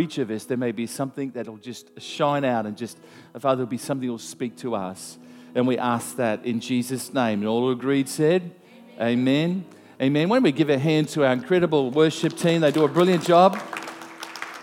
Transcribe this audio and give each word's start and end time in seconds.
each 0.00 0.18
of 0.18 0.30
us, 0.30 0.44
there 0.44 0.56
may 0.56 0.72
be 0.72 0.86
something 0.86 1.30
that'll 1.30 1.58
just 1.58 2.00
shine 2.00 2.44
out 2.44 2.66
and 2.66 2.76
just, 2.76 2.98
Father, 3.38 3.56
there'll 3.56 3.66
be 3.66 3.78
something 3.78 4.08
that'll 4.08 4.18
speak 4.18 4.56
to 4.58 4.74
us. 4.74 5.18
And 5.54 5.66
we 5.66 5.78
ask 5.78 6.16
that 6.16 6.44
in 6.44 6.60
Jesus' 6.60 7.12
name. 7.12 7.40
And 7.40 7.48
all 7.48 7.70
agreed 7.70 8.08
said, 8.08 8.52
Amen. 9.00 9.10
Amen. 9.10 9.64
Amen. 10.02 10.28
Why 10.28 10.36
don't 10.36 10.44
we 10.44 10.52
give 10.52 10.70
a 10.70 10.78
hand 10.78 11.08
to 11.10 11.26
our 11.26 11.32
incredible 11.32 11.90
worship 11.90 12.36
team? 12.36 12.62
They 12.62 12.70
do 12.70 12.84
a 12.84 12.88
brilliant 12.88 13.24
job. 13.24 13.60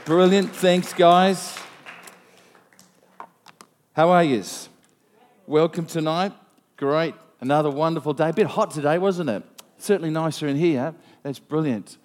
Brilliant. 0.06 0.56
Thanks, 0.56 0.94
guys. 0.94 1.58
How 3.94 4.10
are 4.10 4.24
you? 4.24 4.44
Welcome 5.46 5.86
tonight. 5.86 6.34
Great. 6.76 7.14
Another 7.40 7.70
wonderful 7.70 8.14
day. 8.14 8.30
A 8.30 8.34
bit 8.34 8.48
hot 8.48 8.72
today, 8.72 8.98
wasn't 8.98 9.30
it? 9.30 9.44
Certainly 9.78 10.10
nicer 10.10 10.48
in 10.48 10.56
here. 10.56 10.96
That's 11.24 11.40
brilliant. 11.40 11.98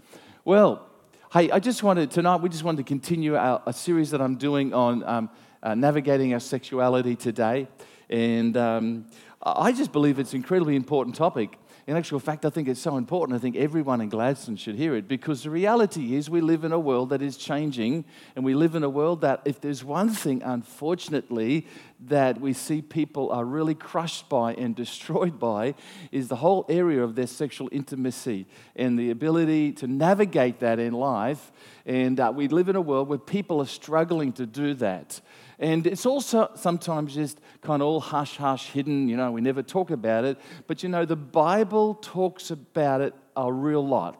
Well, 0.44 0.86
Hey, 1.32 1.50
I 1.50 1.60
just 1.60 1.82
wanted, 1.82 2.10
tonight, 2.10 2.42
we 2.42 2.50
just 2.50 2.62
wanted 2.62 2.76
to 2.76 2.82
continue 2.82 3.36
our, 3.36 3.62
a 3.64 3.72
series 3.72 4.10
that 4.10 4.20
I'm 4.20 4.34
doing 4.34 4.74
on 4.74 5.02
um, 5.04 5.30
uh, 5.62 5.74
navigating 5.74 6.34
our 6.34 6.40
sexuality 6.40 7.16
today. 7.16 7.68
And 8.10 8.54
um, 8.54 9.06
I 9.42 9.72
just 9.72 9.92
believe 9.92 10.18
it's 10.18 10.34
an 10.34 10.40
incredibly 10.40 10.76
important 10.76 11.16
topic. 11.16 11.58
In 11.84 11.96
actual 11.96 12.20
fact, 12.20 12.44
I 12.44 12.50
think 12.50 12.68
it's 12.68 12.80
so 12.80 12.96
important. 12.96 13.36
I 13.36 13.40
think 13.40 13.56
everyone 13.56 14.00
in 14.00 14.08
Gladstone 14.08 14.54
should 14.54 14.76
hear 14.76 14.94
it 14.94 15.08
because 15.08 15.42
the 15.42 15.50
reality 15.50 16.14
is 16.14 16.30
we 16.30 16.40
live 16.40 16.62
in 16.62 16.70
a 16.70 16.78
world 16.78 17.10
that 17.10 17.20
is 17.22 17.36
changing, 17.36 18.04
and 18.36 18.44
we 18.44 18.54
live 18.54 18.76
in 18.76 18.84
a 18.84 18.88
world 18.88 19.22
that, 19.22 19.42
if 19.44 19.60
there's 19.60 19.82
one 19.82 20.10
thing, 20.10 20.42
unfortunately, 20.44 21.66
that 22.06 22.40
we 22.40 22.52
see 22.52 22.82
people 22.82 23.32
are 23.32 23.44
really 23.44 23.74
crushed 23.74 24.28
by 24.28 24.54
and 24.54 24.76
destroyed 24.84 25.40
by, 25.40 25.74
is 26.12 26.28
the 26.28 26.36
whole 26.36 26.64
area 26.68 27.02
of 27.02 27.16
their 27.16 27.26
sexual 27.26 27.68
intimacy 27.72 28.46
and 28.76 28.96
the 28.96 29.10
ability 29.10 29.72
to 29.72 29.88
navigate 29.88 30.60
that 30.60 30.78
in 30.78 30.92
life. 30.92 31.50
And 31.84 32.20
uh, 32.20 32.32
we 32.34 32.46
live 32.46 32.68
in 32.68 32.76
a 32.76 32.80
world 32.80 33.08
where 33.08 33.18
people 33.18 33.60
are 33.60 33.66
struggling 33.66 34.32
to 34.34 34.46
do 34.46 34.74
that. 34.74 35.20
And 35.62 35.86
it's 35.86 36.04
also 36.06 36.50
sometimes 36.56 37.14
just 37.14 37.40
kind 37.60 37.80
of 37.80 37.88
all 37.88 38.00
hush 38.00 38.36
hush 38.36 38.66
hidden, 38.70 39.08
you 39.08 39.16
know, 39.16 39.30
we 39.30 39.40
never 39.40 39.62
talk 39.62 39.90
about 39.90 40.24
it. 40.24 40.38
But 40.66 40.82
you 40.82 40.88
know, 40.88 41.04
the 41.04 41.16
Bible 41.16 41.94
talks 41.94 42.50
about 42.50 43.00
it 43.00 43.14
a 43.36 43.50
real 43.50 43.86
lot. 43.86 44.18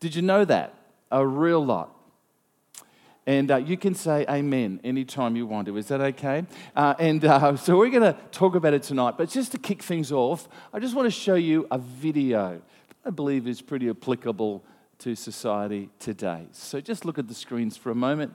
Did 0.00 0.14
you 0.14 0.22
know 0.22 0.44
that? 0.44 0.74
A 1.10 1.24
real 1.24 1.64
lot. 1.64 1.94
And 3.24 3.50
uh, 3.50 3.56
you 3.56 3.76
can 3.76 3.94
say 3.94 4.26
amen 4.28 4.80
anytime 4.82 5.36
you 5.36 5.46
want 5.46 5.66
to. 5.66 5.76
Is 5.76 5.88
that 5.88 6.00
okay? 6.00 6.44
Uh, 6.74 6.94
and 6.98 7.24
uh, 7.24 7.56
so 7.64 7.78
we're 7.78 7.90
going 7.90 8.02
to 8.02 8.18
talk 8.32 8.54
about 8.54 8.74
it 8.74 8.82
tonight. 8.82 9.14
But 9.16 9.28
just 9.28 9.52
to 9.52 9.58
kick 9.58 9.82
things 9.82 10.10
off, 10.10 10.48
I 10.72 10.80
just 10.80 10.94
want 10.94 11.06
to 11.06 11.10
show 11.10 11.34
you 11.36 11.66
a 11.70 11.78
video 11.78 12.60
I 13.04 13.10
believe 13.10 13.46
is 13.46 13.62
pretty 13.62 13.88
applicable 13.88 14.64
to 14.98 15.14
society 15.14 15.88
today. 15.98 16.46
So 16.52 16.80
just 16.80 17.04
look 17.04 17.18
at 17.18 17.28
the 17.28 17.34
screens 17.34 17.76
for 17.76 17.90
a 17.90 17.94
moment. 17.94 18.34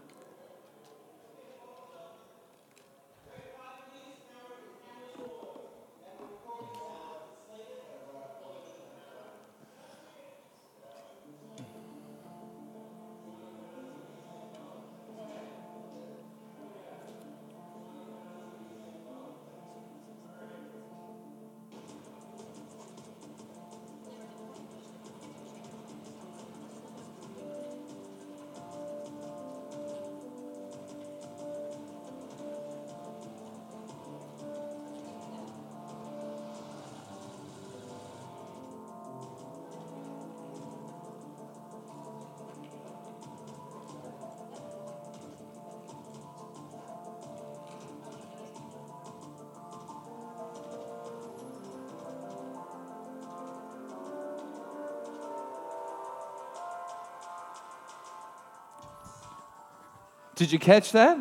Did 60.35 60.51
you 60.51 60.57
catch 60.57 60.93
that? 60.93 61.19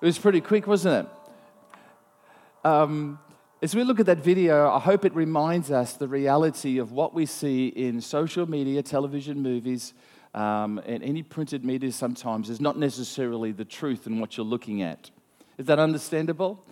It 0.00 0.06
was 0.06 0.18
pretty 0.18 0.40
quick, 0.40 0.66
wasn't 0.66 1.06
it? 1.06 2.66
Um, 2.66 3.18
as 3.60 3.74
we 3.74 3.84
look 3.84 4.00
at 4.00 4.06
that 4.06 4.18
video, 4.20 4.70
I 4.70 4.78
hope 4.78 5.04
it 5.04 5.14
reminds 5.14 5.70
us 5.70 5.92
the 5.92 6.08
reality 6.08 6.78
of 6.78 6.92
what 6.92 7.12
we 7.12 7.26
see 7.26 7.68
in 7.68 8.00
social 8.00 8.48
media, 8.48 8.82
television, 8.82 9.42
movies, 9.42 9.92
um, 10.32 10.80
and 10.86 11.02
any 11.02 11.22
printed 11.22 11.62
media 11.62 11.92
sometimes 11.92 12.48
is 12.48 12.58
not 12.58 12.78
necessarily 12.78 13.52
the 13.52 13.66
truth 13.66 14.06
in 14.06 14.18
what 14.18 14.38
you're 14.38 14.46
looking 14.46 14.80
at. 14.80 15.10
Is 15.58 15.66
that 15.66 15.78
understandable? 15.78 16.64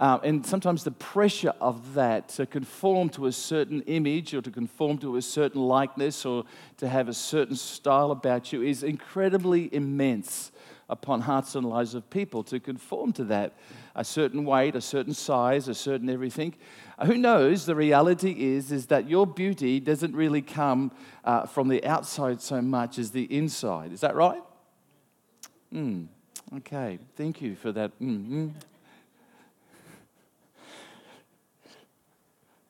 Uh, 0.00 0.18
and 0.24 0.46
sometimes 0.46 0.82
the 0.82 0.92
pressure 0.92 1.52
of 1.60 1.92
that 1.92 2.30
to 2.30 2.46
conform 2.46 3.10
to 3.10 3.26
a 3.26 3.32
certain 3.32 3.82
image 3.82 4.32
or 4.32 4.40
to 4.40 4.50
conform 4.50 4.96
to 4.96 5.16
a 5.16 5.22
certain 5.22 5.60
likeness 5.60 6.24
or 6.24 6.44
to 6.78 6.88
have 6.88 7.08
a 7.08 7.14
certain 7.14 7.54
style 7.54 8.10
about 8.10 8.50
you 8.50 8.62
is 8.62 8.82
incredibly 8.82 9.72
immense 9.74 10.50
upon 10.92 11.22
hearts 11.22 11.54
and 11.54 11.66
lives 11.66 11.94
of 11.94 12.08
people 12.10 12.44
to 12.44 12.60
conform 12.60 13.14
to 13.14 13.24
that 13.24 13.54
a 13.96 14.04
certain 14.04 14.44
weight, 14.44 14.76
a 14.76 14.80
certain 14.80 15.14
size, 15.14 15.66
a 15.66 15.74
certain 15.74 16.10
everything. 16.10 16.54
Uh, 16.98 17.06
who 17.06 17.16
knows? 17.16 17.64
The 17.64 17.74
reality 17.74 18.36
is, 18.38 18.70
is 18.70 18.86
that 18.86 19.08
your 19.08 19.26
beauty 19.26 19.80
doesn't 19.80 20.14
really 20.14 20.42
come 20.42 20.92
uh, 21.24 21.46
from 21.46 21.68
the 21.68 21.82
outside 21.86 22.42
so 22.42 22.60
much 22.60 22.98
as 22.98 23.10
the 23.10 23.24
inside. 23.34 23.90
Is 23.90 24.02
that 24.02 24.14
right? 24.14 24.42
Mm, 25.72 26.08
okay, 26.58 26.98
thank 27.16 27.40
you 27.40 27.56
for 27.56 27.72
that. 27.72 27.98
Mm-hmm. 27.98 28.48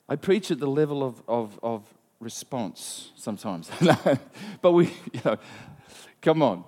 I 0.09 0.15
preach 0.15 0.53
at 0.53 0.61
the 0.61 0.69
level 0.69 1.03
of, 1.03 1.23
of, 1.27 1.59
of 1.61 1.83
response 2.21 3.11
sometimes. 3.17 3.69
but 4.63 4.73
we, 4.73 4.87
you 5.13 5.21
know, 5.25 5.39
come 6.21 6.41
on. 6.41 6.65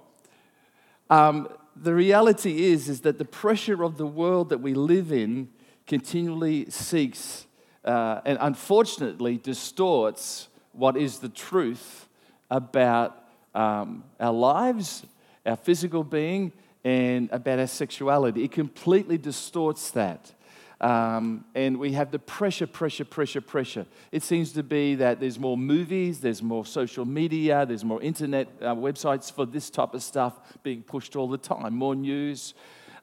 Um, 1.10 1.48
the 1.76 1.94
reality 1.94 2.66
is, 2.66 2.88
is 2.88 3.00
that 3.02 3.18
the 3.18 3.24
pressure 3.24 3.82
of 3.82 3.98
the 3.98 4.06
world 4.06 4.48
that 4.48 4.58
we 4.58 4.74
live 4.74 5.12
in 5.12 5.48
continually 5.86 6.70
seeks 6.70 7.46
uh, 7.84 8.20
and 8.24 8.38
unfortunately 8.40 9.36
distorts 9.36 10.48
what 10.72 10.96
is 10.96 11.18
the 11.18 11.28
truth 11.28 12.08
about 12.50 13.24
um, 13.54 14.04
our 14.18 14.32
lives, 14.32 15.04
our 15.44 15.56
physical 15.56 16.02
being, 16.02 16.52
and 16.84 17.28
about 17.32 17.58
our 17.58 17.66
sexuality. 17.66 18.44
It 18.44 18.52
completely 18.52 19.18
distorts 19.18 19.90
that. 19.92 20.32
Um, 20.80 21.44
and 21.54 21.78
we 21.78 21.92
have 21.92 22.10
the 22.10 22.18
pressure, 22.18 22.66
pressure, 22.66 23.04
pressure, 23.04 23.40
pressure. 23.40 23.86
It 24.10 24.22
seems 24.22 24.52
to 24.52 24.62
be 24.62 24.96
that 24.96 25.20
there's 25.20 25.38
more 25.38 25.56
movies, 25.56 26.20
there's 26.20 26.42
more 26.42 26.66
social 26.66 27.04
media, 27.04 27.64
there's 27.64 27.84
more 27.84 28.02
internet 28.02 28.48
uh, 28.60 28.74
websites 28.74 29.32
for 29.32 29.46
this 29.46 29.70
type 29.70 29.94
of 29.94 30.02
stuff 30.02 30.34
being 30.62 30.82
pushed 30.82 31.16
all 31.16 31.28
the 31.28 31.38
time, 31.38 31.74
more 31.74 31.94
news. 31.94 32.54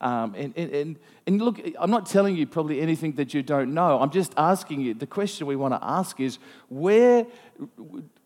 Um, 0.01 0.33
and, 0.35 0.57
and, 0.57 0.99
and 1.27 1.41
look, 1.41 1.61
I'm 1.79 1.91
not 1.91 2.07
telling 2.07 2.35
you 2.35 2.47
probably 2.47 2.81
anything 2.81 3.13
that 3.13 3.33
you 3.33 3.43
don't 3.43 3.73
know. 3.73 3.99
I'm 3.99 4.09
just 4.09 4.33
asking 4.35 4.81
you, 4.81 4.93
the 4.93 5.07
question 5.07 5.47
we 5.47 5.55
want 5.55 5.73
to 5.75 5.79
ask 5.81 6.19
is 6.19 6.39
where 6.69 7.25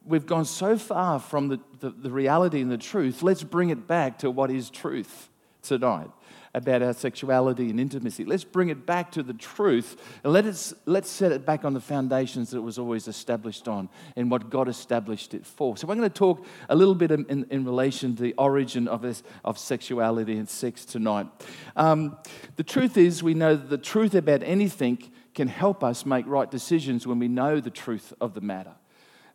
we've 0.06 0.26
gone 0.26 0.46
so 0.46 0.78
far 0.78 1.20
from 1.20 1.50
the, 1.50 1.60
the, 1.82 1.90
the 1.90 2.10
reality 2.10 2.62
and 2.62 2.72
the 2.72 2.78
truth, 2.78 3.22
let's 3.22 3.44
bring 3.44 3.70
it 3.70 3.88
back 3.88 4.20
to 4.20 4.32
what 4.32 4.50
is 4.50 4.70
truth 4.70 5.30
tonight 5.62 6.10
about 6.56 6.82
our 6.82 6.94
sexuality 6.94 7.70
and 7.70 7.80
intimacy. 7.80 8.24
Let's 8.24 8.46
bring 8.46 8.70
it 8.70 8.86
back 8.86 9.12
to 9.12 9.22
the 9.22 9.34
truth 9.34 10.02
and 10.24 10.32
let 10.32 10.46
us, 10.46 10.74
let's 10.86 11.10
set 11.10 11.34
it 11.34 11.46
back 11.46 11.66
on 11.66 11.74
the 11.74 11.82
foundations 11.82 12.50
that 12.52 12.58
it 12.58 12.62
was 12.62 12.80
always 12.80 13.10
established 13.10 13.68
on 13.68 13.90
and 14.16 14.32
what 14.32 14.50
God 14.50 14.70
established 14.70 15.34
it 15.34 15.46
for. 15.46 15.76
So, 15.76 15.86
we're 15.86 15.96
going 15.96 16.10
to 16.10 16.14
talk 16.14 16.46
a 16.70 16.76
little 16.76 16.96
bit 16.96 17.12
in, 17.12 17.26
in, 17.26 17.46
in 17.52 17.66
relation 17.66 18.16
to 18.16 18.24
the 18.24 18.34
origin 18.38 18.88
of, 18.88 19.02
this, 19.02 19.22
of 19.44 19.60
sexuality 19.60 20.38
and 20.38 20.48
sex 20.48 20.86
tonight. 20.86 21.28
Um, 21.76 22.18
the 22.56 22.64
truth 22.64 22.96
is, 22.98 23.22
we 23.22 23.34
know 23.34 23.56
that 23.56 23.70
the 23.70 23.78
truth 23.78 24.16
about 24.16 24.42
anything 24.42 25.12
can 25.34 25.50
help 25.50 25.84
us 25.84 26.06
make 26.06 26.26
right 26.26 26.50
decisions 26.50 27.06
when 27.06 27.20
we 27.20 27.28
know 27.28 27.60
the 27.60 27.70
truth 27.70 28.14
of 28.22 28.34
the 28.34 28.42
matter. 28.42 28.76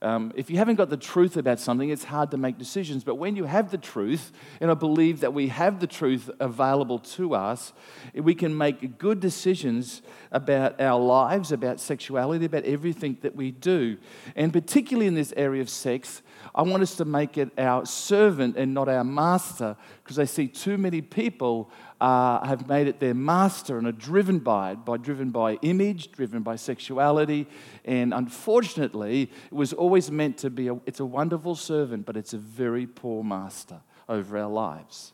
Um, 0.03 0.33
if 0.35 0.49
you 0.49 0.57
haven't 0.57 0.77
got 0.77 0.89
the 0.89 0.97
truth 0.97 1.37
about 1.37 1.61
something, 1.61 1.91
it's 1.91 2.05
hard 2.05 2.31
to 2.31 2.39
make 2.39 2.57
decisions. 2.57 3.05
But 3.05 3.17
when 3.17 3.37
you 3.37 3.45
have 3.45 3.71
the 3.71 3.77
truth, 3.77 4.33
and 4.61 4.71
I 4.71 4.75
believe 4.75 5.21
that 5.21 5.35
we 5.35 5.49
have 5.49 5.79
the 5.79 5.87
truth 5.87 6.31
available 6.41 6.99
to 6.99 7.35
us, 7.35 7.75
we 8.15 8.35
can 8.35 8.57
make 8.57 8.97
good 8.97 9.21
decisions 9.21 10.01
about 10.33 10.81
our 10.81 10.99
lives, 10.99 11.53
about 11.53 11.81
sexuality, 11.81 12.47
about 12.47 12.65
everything 12.65 13.19
that 13.21 13.37
we 13.37 13.51
do. 13.51 13.99
And 14.35 14.55
particularly 14.55 15.07
in 15.07 15.15
this 15.15 15.35
area 15.37 15.61
of 15.61 15.69
sex, 15.69 16.23
I 16.55 16.63
want 16.63 16.83
us 16.83 16.97
to 16.97 17.05
make 17.05 17.39
it 17.39 17.51
our 17.59 17.87
servant 17.87 18.57
and 18.57 18.75
not 18.75 18.89
our 18.89 19.05
master 19.05 19.77
because 20.03 20.19
I 20.19 20.25
see 20.25 20.49
too 20.49 20.77
many 20.79 21.01
people 21.01 21.71
uh, 22.01 22.45
have 22.47 22.69
made 22.69 22.87
it 22.87 22.99
their 22.99 23.15
master 23.15 23.79
and 23.79 23.87
are 23.87 23.93
driven 23.93 24.39
by 24.39 24.73
it, 24.73 24.85
by 24.85 24.97
driven 24.97 25.31
by 25.31 25.55
image, 25.63 26.13
driven 26.13 26.43
by 26.43 26.57
sexuality, 26.57 27.47
and 27.85 28.15
unfortunately, 28.15 29.23
it 29.23 29.55
was 29.55 29.73
always 29.73 30.11
meant 30.11 30.39
to 30.39 30.51
be. 30.51 30.69
A, 30.69 30.75
it's 30.87 31.01
a 31.01 31.07
wonderful 31.07 31.55
servant, 31.55 32.07
but 32.07 32.17
it's 32.17 32.33
a 32.33 32.39
very 32.39 32.87
poor 32.87 33.23
master 33.23 33.81
over 34.09 34.39
our 34.39 34.49
lives. 34.49 35.13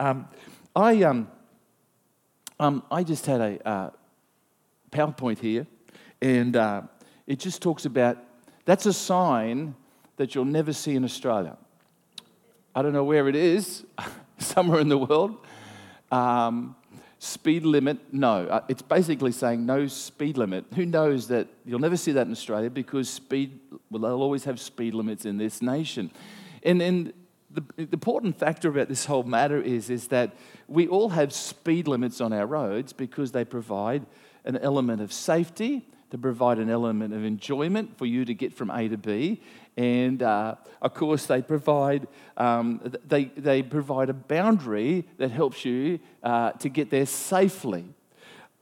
Um, 0.00 0.28
I 0.74 1.02
um, 1.02 1.30
um, 2.58 2.82
I 2.90 3.02
just 3.02 3.26
had 3.26 3.40
a 3.40 3.68
uh, 3.68 3.90
PowerPoint 4.90 5.38
here, 5.38 5.66
and 6.22 6.56
uh, 6.56 6.82
it 7.26 7.38
just 7.38 7.60
talks 7.60 7.84
about 7.84 8.18
that's 8.64 8.86
a 8.86 8.92
sign 8.92 9.74
that 10.16 10.34
you'll 10.34 10.44
never 10.44 10.72
see 10.72 10.94
in 10.94 11.04
Australia. 11.04 11.56
I 12.74 12.82
don't 12.82 12.92
know 12.92 13.04
where 13.04 13.28
it 13.28 13.36
is, 13.36 13.84
somewhere 14.38 14.80
in 14.80 14.88
the 14.88 14.98
world. 14.98 15.36
Um, 16.10 16.76
speed 17.18 17.64
limit, 17.64 17.98
no. 18.12 18.46
Uh, 18.46 18.60
it's 18.68 18.82
basically 18.82 19.32
saying 19.32 19.64
no 19.64 19.86
speed 19.86 20.36
limit. 20.36 20.64
Who 20.74 20.86
knows 20.86 21.28
that 21.28 21.48
you'll 21.64 21.80
never 21.80 21.96
see 21.96 22.12
that 22.12 22.26
in 22.26 22.32
Australia 22.32 22.70
because 22.70 23.08
speed, 23.08 23.58
well, 23.90 24.02
they'll 24.02 24.22
always 24.22 24.44
have 24.44 24.60
speed 24.60 24.94
limits 24.94 25.24
in 25.24 25.38
this 25.38 25.62
nation. 25.62 26.10
And, 26.62 26.82
and 26.82 27.12
the, 27.50 27.62
the 27.76 27.88
important 27.92 28.38
factor 28.38 28.68
about 28.68 28.88
this 28.88 29.06
whole 29.06 29.22
matter 29.22 29.60
is, 29.60 29.90
is 29.90 30.08
that 30.08 30.36
we 30.68 30.86
all 30.86 31.10
have 31.10 31.32
speed 31.32 31.88
limits 31.88 32.20
on 32.20 32.32
our 32.32 32.46
roads 32.46 32.92
because 32.92 33.32
they 33.32 33.44
provide 33.44 34.04
an 34.44 34.56
element 34.58 35.00
of 35.00 35.12
safety, 35.12 35.86
they 36.10 36.18
provide 36.18 36.58
an 36.58 36.70
element 36.70 37.14
of 37.14 37.24
enjoyment 37.24 37.96
for 37.98 38.06
you 38.06 38.24
to 38.24 38.34
get 38.34 38.52
from 38.52 38.70
A 38.70 38.88
to 38.88 38.96
B, 38.96 39.40
and 39.76 40.22
uh, 40.22 40.54
of 40.80 40.94
course 40.94 41.26
they 41.26 41.42
provide 41.42 42.08
um, 42.36 42.80
they, 43.06 43.24
they 43.36 43.62
provide 43.62 44.10
a 44.10 44.14
boundary 44.14 45.04
that 45.18 45.30
helps 45.30 45.64
you 45.64 45.98
uh, 46.22 46.52
to 46.52 46.68
get 46.68 46.90
there 46.90 47.06
safely. 47.06 47.84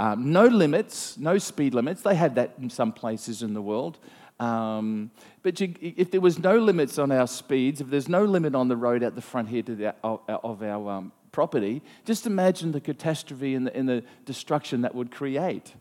Um, 0.01 0.33
no 0.33 0.47
limits, 0.47 1.17
no 1.19 1.39
speed 1.39 1.73
limits. 1.73 2.03
They 2.03 2.17
have 2.17 2.35
that 2.35 2.55
in 2.61 2.69
some 2.69 2.93
places 2.93 3.43
in 3.43 3.55
the 3.55 3.63
world. 3.63 3.99
Um, 4.41 5.13
but 5.43 5.61
you, 5.61 5.75
if 5.81 6.11
there 6.11 6.21
was 6.21 6.39
no 6.39 6.59
limits 6.59 6.99
on 6.99 7.13
our 7.13 7.29
speeds, 7.29 7.81
if 7.81 7.89
there's 7.89 8.09
no 8.09 8.25
limit 8.25 8.55
on 8.55 8.67
the 8.67 8.77
road 8.77 9.05
at 9.05 9.15
the 9.15 9.21
front 9.21 9.49
here 9.49 9.63
the, 9.63 9.95
of, 10.03 10.21
of 10.29 10.63
our 10.63 10.91
um, 10.91 11.13
property, 11.31 11.83
just 12.05 12.27
imagine 12.27 12.73
the 12.73 12.81
catastrophe 12.81 13.55
and 13.55 13.69
the, 13.69 13.77
and 13.77 13.89
the 13.89 14.03
destruction 14.25 14.81
that 14.81 14.95
would 14.95 15.13
create. 15.13 15.75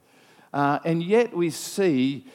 Uh, 0.53 0.77
and 0.85 1.01
yet 1.01 1.35
we 1.35 1.50
see 1.50 2.27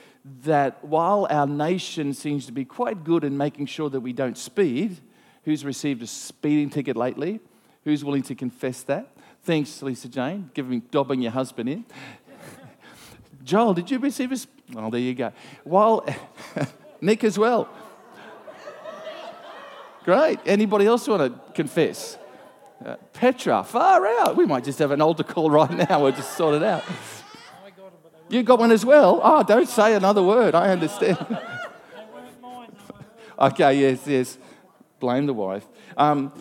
that 0.42 0.84
while 0.84 1.26
our 1.30 1.46
nation 1.46 2.12
seems 2.12 2.46
to 2.46 2.52
be 2.52 2.64
quite 2.64 3.04
good 3.04 3.24
in 3.24 3.36
making 3.36 3.66
sure 3.66 3.88
that 3.90 4.00
we 4.00 4.12
don't 4.12 4.36
speed, 4.36 4.98
who's 5.44 5.64
received 5.64 6.02
a 6.02 6.06
speeding 6.06 6.70
ticket 6.70 6.96
lately? 6.96 7.40
Who's 7.84 8.04
willing 8.04 8.22
to 8.24 8.34
confess 8.34 8.82
that? 8.82 9.16
Thanks, 9.42 9.80
Lisa 9.82 10.08
Jane, 10.08 10.50
giving 10.52 10.80
dobbing 10.90 11.22
your 11.22 11.32
husband 11.32 11.68
in. 11.68 11.84
Joel, 13.44 13.74
did 13.74 13.90
you 13.90 13.98
receive 13.98 14.32
a? 14.32 14.36
Oh, 14.76 14.90
there 14.90 15.00
you 15.00 15.14
go. 15.14 15.32
While 15.64 16.04
Nick 17.00 17.24
as 17.24 17.38
well. 17.38 17.68
Great. 20.04 20.40
Anybody 20.46 20.86
else 20.86 21.06
want 21.06 21.22
to 21.22 21.52
confess? 21.52 22.18
Uh, 22.84 22.96
Petra, 23.12 23.64
far 23.64 24.06
out. 24.06 24.36
We 24.36 24.46
might 24.46 24.64
just 24.64 24.78
have 24.78 24.90
an 24.90 25.00
altar 25.00 25.24
call 25.24 25.50
right 25.50 25.70
now. 25.70 26.02
We'll 26.02 26.12
just 26.12 26.36
sort 26.36 26.54
it 26.54 26.62
out. 26.62 26.84
You 28.28 28.42
got 28.42 28.58
one 28.58 28.70
as 28.70 28.84
well? 28.84 29.20
Oh, 29.22 29.42
don't 29.42 29.68
say 29.68 29.94
another 29.94 30.22
word. 30.22 30.54
I 30.54 30.70
understand. 30.70 31.18
okay, 33.38 33.80
yes, 33.80 34.06
yes. 34.06 34.38
Blame 35.00 35.26
the 35.26 35.34
wife. 35.34 35.66
Um, 35.96 36.32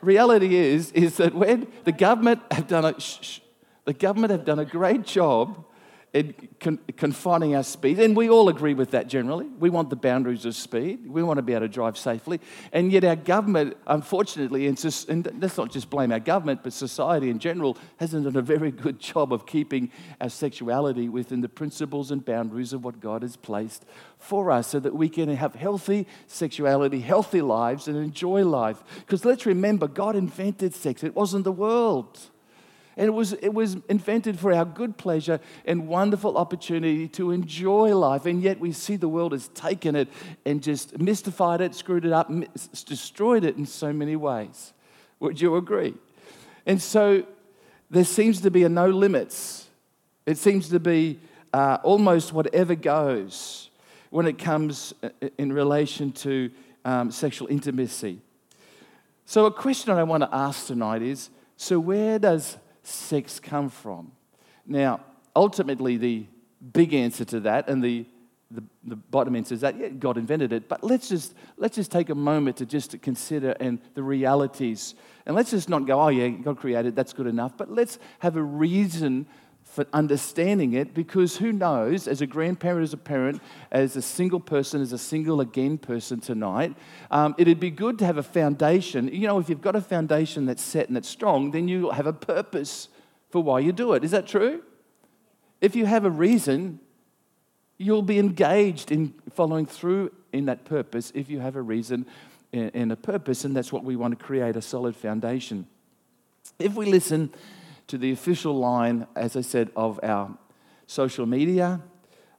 reality 0.00 0.56
is, 0.56 0.90
is 0.92 1.16
that 1.18 1.34
when 1.34 1.68
the 1.84 1.92
government 1.92 2.42
have 2.50 2.66
done 2.66 2.84
a, 2.84 2.98
shh, 3.00 3.18
shh, 3.20 3.40
the 3.84 3.92
government 3.92 4.32
have 4.32 4.44
done 4.44 4.58
a 4.58 4.64
great 4.64 5.04
job 5.04 5.64
con- 6.58 6.80
confining 6.96 7.54
our 7.54 7.62
speed, 7.62 8.00
and 8.00 8.16
we 8.16 8.28
all 8.28 8.48
agree 8.48 8.74
with 8.74 8.90
that 8.90 9.06
generally. 9.06 9.46
We 9.46 9.70
want 9.70 9.90
the 9.90 9.96
boundaries 9.96 10.44
of 10.44 10.56
speed. 10.56 11.08
We 11.08 11.22
want 11.22 11.38
to 11.38 11.42
be 11.42 11.52
able 11.52 11.66
to 11.66 11.68
drive 11.68 11.96
safely. 11.96 12.40
And 12.72 12.90
yet, 12.90 13.04
our 13.04 13.16
government, 13.16 13.76
unfortunately, 13.86 14.66
and, 14.66 15.04
and 15.08 15.32
let's 15.40 15.56
not 15.56 15.70
just 15.70 15.88
blame 15.88 16.10
our 16.10 16.18
government, 16.18 16.62
but 16.64 16.72
society 16.72 17.30
in 17.30 17.38
general, 17.38 17.78
hasn't 17.98 18.24
done 18.24 18.36
a 18.36 18.42
very 18.42 18.72
good 18.72 18.98
job 18.98 19.32
of 19.32 19.46
keeping 19.46 19.90
our 20.20 20.28
sexuality 20.28 21.08
within 21.08 21.42
the 21.42 21.48
principles 21.48 22.10
and 22.10 22.24
boundaries 22.24 22.72
of 22.72 22.84
what 22.84 23.00
God 23.00 23.22
has 23.22 23.36
placed 23.36 23.84
for 24.18 24.50
us 24.50 24.66
so 24.66 24.80
that 24.80 24.94
we 24.94 25.08
can 25.08 25.28
have 25.28 25.54
healthy 25.54 26.06
sexuality, 26.26 27.00
healthy 27.00 27.40
lives, 27.40 27.86
and 27.86 27.96
enjoy 27.96 28.44
life. 28.44 28.82
Because 28.96 29.24
let's 29.24 29.46
remember, 29.46 29.86
God 29.86 30.16
invented 30.16 30.74
sex, 30.74 31.04
it 31.04 31.14
wasn't 31.14 31.44
the 31.44 31.52
world. 31.52 32.18
And 32.96 33.06
it 33.06 33.12
was, 33.12 33.32
it 33.34 33.54
was 33.54 33.76
invented 33.88 34.38
for 34.38 34.52
our 34.52 34.64
good 34.64 34.96
pleasure 34.96 35.40
and 35.64 35.88
wonderful 35.88 36.36
opportunity 36.36 37.08
to 37.08 37.30
enjoy 37.30 37.96
life. 37.96 38.26
And 38.26 38.42
yet 38.42 38.60
we 38.60 38.72
see 38.72 38.96
the 38.96 39.08
world 39.08 39.32
has 39.32 39.48
taken 39.48 39.96
it 39.96 40.08
and 40.44 40.62
just 40.62 40.98
mystified 40.98 41.60
it, 41.60 41.74
screwed 41.74 42.04
it 42.04 42.12
up, 42.12 42.30
destroyed 42.86 43.44
it 43.44 43.56
in 43.56 43.64
so 43.66 43.92
many 43.92 44.16
ways. 44.16 44.72
Would 45.20 45.40
you 45.40 45.56
agree? 45.56 45.94
And 46.66 46.80
so 46.80 47.24
there 47.90 48.04
seems 48.04 48.40
to 48.42 48.50
be 48.50 48.64
a 48.64 48.68
no 48.68 48.88
limits. 48.88 49.68
It 50.26 50.38
seems 50.38 50.68
to 50.68 50.80
be 50.80 51.20
uh, 51.52 51.78
almost 51.82 52.32
whatever 52.32 52.74
goes 52.74 53.70
when 54.10 54.26
it 54.26 54.38
comes 54.38 54.94
uh, 55.02 55.08
in 55.38 55.52
relation 55.52 56.12
to 56.12 56.50
um, 56.84 57.10
sexual 57.10 57.48
intimacy. 57.48 58.20
So, 59.26 59.46
a 59.46 59.50
question 59.50 59.90
I 59.92 60.02
want 60.02 60.22
to 60.22 60.34
ask 60.34 60.66
tonight 60.66 61.02
is 61.02 61.30
so, 61.56 61.78
where 61.78 62.18
does 62.18 62.56
sex 62.82 63.40
come 63.40 63.68
from? 63.68 64.12
Now, 64.66 65.00
ultimately, 65.34 65.96
the 65.96 66.26
big 66.72 66.94
answer 66.94 67.24
to 67.24 67.40
that 67.40 67.68
and 67.68 67.82
the, 67.82 68.06
the, 68.50 68.62
the, 68.84 68.96
bottom 68.96 69.34
answer 69.34 69.54
is 69.54 69.62
that 69.62 69.78
yeah, 69.78 69.88
God 69.88 70.18
invented 70.18 70.52
it. 70.52 70.68
But 70.68 70.84
let's 70.84 71.08
just, 71.08 71.34
let's 71.56 71.76
just 71.76 71.90
take 71.90 72.10
a 72.10 72.14
moment 72.14 72.58
to 72.58 72.66
just 72.66 73.00
consider 73.00 73.52
and 73.60 73.80
the 73.94 74.02
realities. 74.02 74.94
And 75.26 75.34
let's 75.36 75.50
just 75.50 75.68
not 75.68 75.86
go, 75.86 76.00
oh, 76.00 76.08
yeah, 76.08 76.28
God 76.28 76.58
created, 76.58 76.96
that's 76.96 77.12
good 77.12 77.26
enough. 77.26 77.56
But 77.56 77.70
let's 77.70 77.98
have 78.18 78.36
a 78.36 78.42
reason 78.42 79.26
for 79.70 79.86
understanding 79.92 80.72
it 80.72 80.92
because 80.94 81.36
who 81.36 81.52
knows, 81.52 82.08
as 82.08 82.20
a 82.20 82.26
grandparent, 82.26 82.82
as 82.82 82.92
a 82.92 82.96
parent, 82.96 83.40
as 83.70 83.94
a 83.94 84.02
single 84.02 84.40
person, 84.40 84.80
as 84.82 84.92
a 84.92 84.98
single 84.98 85.40
again 85.40 85.78
person 85.78 86.20
tonight, 86.20 86.74
um, 87.12 87.36
it'd 87.38 87.60
be 87.60 87.70
good 87.70 87.96
to 88.00 88.04
have 88.04 88.18
a 88.18 88.22
foundation. 88.22 89.06
You 89.08 89.28
know, 89.28 89.38
if 89.38 89.48
you've 89.48 89.62
got 89.62 89.76
a 89.76 89.80
foundation 89.80 90.44
that's 90.44 90.62
set 90.62 90.88
and 90.88 90.96
that's 90.96 91.08
strong, 91.08 91.52
then 91.52 91.68
you 91.68 91.90
have 91.90 92.06
a 92.06 92.12
purpose 92.12 92.88
for 93.30 93.42
why 93.44 93.60
you 93.60 93.70
do 93.70 93.92
it. 93.92 94.02
Is 94.02 94.10
that 94.10 94.26
true? 94.26 94.62
If 95.60 95.76
you 95.76 95.86
have 95.86 96.04
a 96.04 96.10
reason, 96.10 96.80
you'll 97.78 98.02
be 98.02 98.18
engaged 98.18 98.90
in 98.90 99.14
following 99.32 99.66
through 99.66 100.12
in 100.32 100.46
that 100.46 100.64
purpose 100.64 101.12
if 101.14 101.30
you 101.30 101.38
have 101.38 101.54
a 101.54 101.62
reason 101.62 102.06
and 102.52 102.90
a 102.90 102.96
purpose, 102.96 103.44
and 103.44 103.54
that's 103.54 103.72
what 103.72 103.84
we 103.84 103.94
want 103.94 104.18
to 104.18 104.24
create 104.24 104.56
a 104.56 104.62
solid 104.62 104.96
foundation. 104.96 105.68
If 106.58 106.74
we 106.74 106.86
listen, 106.86 107.32
to 107.90 107.98
the 107.98 108.12
official 108.12 108.56
line, 108.56 109.04
as 109.16 109.34
I 109.34 109.40
said, 109.40 109.70
of 109.74 109.98
our 110.04 110.38
social 110.86 111.26
media, 111.26 111.80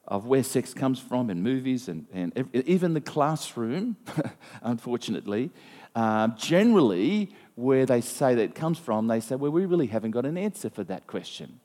of 0.08 0.26
where 0.26 0.44
sex 0.44 0.74
comes 0.74 0.98
from 0.98 1.30
in 1.30 1.44
movies 1.44 1.90
and, 1.90 2.08
and 2.14 2.50
even 2.54 2.94
the 2.94 3.02
classroom, 3.02 3.98
unfortunately. 4.62 5.52
Uh, 5.94 6.30
generally, 6.38 7.36
where 7.56 7.86
they 7.86 8.00
say 8.00 8.34
that 8.34 8.42
it 8.42 8.56
comes 8.56 8.80
from, 8.80 9.08
they 9.08 9.20
say, 9.20 9.36
well, 9.36 9.52
we 9.52 9.66
really 9.66 9.88
haven't 9.88 10.12
got 10.12 10.26
an 10.26 10.38
answer 10.38 10.70
for 10.70 10.86
that 10.86 11.06
question. 11.06 11.60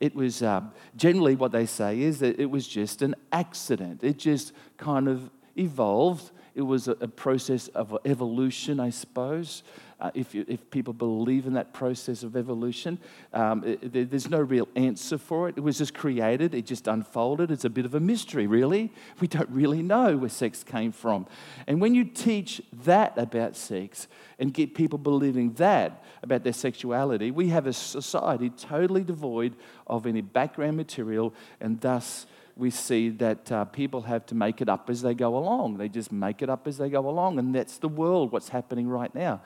It 0.00 0.14
was 0.14 0.42
uh, 0.42 0.60
generally 0.94 1.34
what 1.34 1.50
they 1.50 1.64
say 1.64 2.00
is 2.02 2.18
that 2.20 2.38
it 2.38 2.50
was 2.50 2.68
just 2.68 3.00
an 3.00 3.14
accident. 3.32 4.04
It 4.04 4.18
just 4.18 4.52
kind 4.76 5.08
of 5.08 5.30
evolved. 5.56 6.30
It 6.54 6.62
was 6.62 6.88
a, 6.88 6.92
a 7.00 7.08
process 7.08 7.68
of 7.68 7.96
evolution, 8.04 8.80
I 8.80 8.90
suppose 8.90 9.62
uh, 10.00 10.10
if, 10.14 10.34
if 10.34 10.70
people 10.70 10.92
believe 10.92 11.46
in 11.46 11.52
that 11.54 11.72
process 11.72 12.22
of 12.22 12.36
evolution. 12.36 12.98
Um, 13.32 13.62
it, 13.64 14.10
there's 14.10 14.30
no 14.30 14.40
real 14.40 14.68
answer 14.74 15.18
for 15.18 15.48
it. 15.48 15.56
It 15.56 15.60
was 15.60 15.78
just 15.78 15.94
created, 15.94 16.54
it 16.54 16.66
just 16.66 16.88
unfolded. 16.88 17.50
It's 17.50 17.64
a 17.64 17.70
bit 17.70 17.84
of 17.84 17.94
a 17.94 18.00
mystery, 18.00 18.46
really. 18.46 18.92
We 19.20 19.28
don't 19.28 19.50
really 19.50 19.82
know 19.82 20.16
where 20.16 20.30
sex 20.30 20.64
came 20.64 20.92
from. 20.92 21.26
And 21.66 21.80
when 21.80 21.94
you 21.94 22.04
teach 22.04 22.62
that 22.84 23.16
about 23.18 23.56
sex 23.56 24.08
and 24.38 24.54
get 24.54 24.74
people 24.74 24.98
believing 24.98 25.52
that 25.54 26.04
about 26.22 26.44
their 26.44 26.52
sexuality, 26.52 27.30
we 27.30 27.48
have 27.48 27.66
a 27.66 27.72
society 27.72 28.50
totally 28.50 29.04
devoid 29.04 29.54
of 29.86 30.06
any 30.06 30.20
background 30.22 30.76
material 30.76 31.34
and 31.60 31.80
thus 31.80 32.26
we 32.60 32.70
see 32.70 33.08
that 33.08 33.50
uh, 33.50 33.64
people 33.64 34.02
have 34.02 34.26
to 34.26 34.34
make 34.34 34.60
it 34.60 34.68
up 34.68 34.90
as 34.90 35.00
they 35.00 35.14
go 35.14 35.36
along. 35.36 35.78
They 35.78 35.88
just 35.88 36.12
make 36.12 36.42
it 36.42 36.50
up 36.50 36.68
as 36.68 36.76
they 36.76 36.90
go 36.90 37.08
along, 37.08 37.38
and 37.38 37.54
that's 37.54 37.78
the 37.78 37.88
world, 37.88 38.32
what's 38.32 38.50
happening 38.50 38.86
right 38.86 39.12
now. 39.14 39.40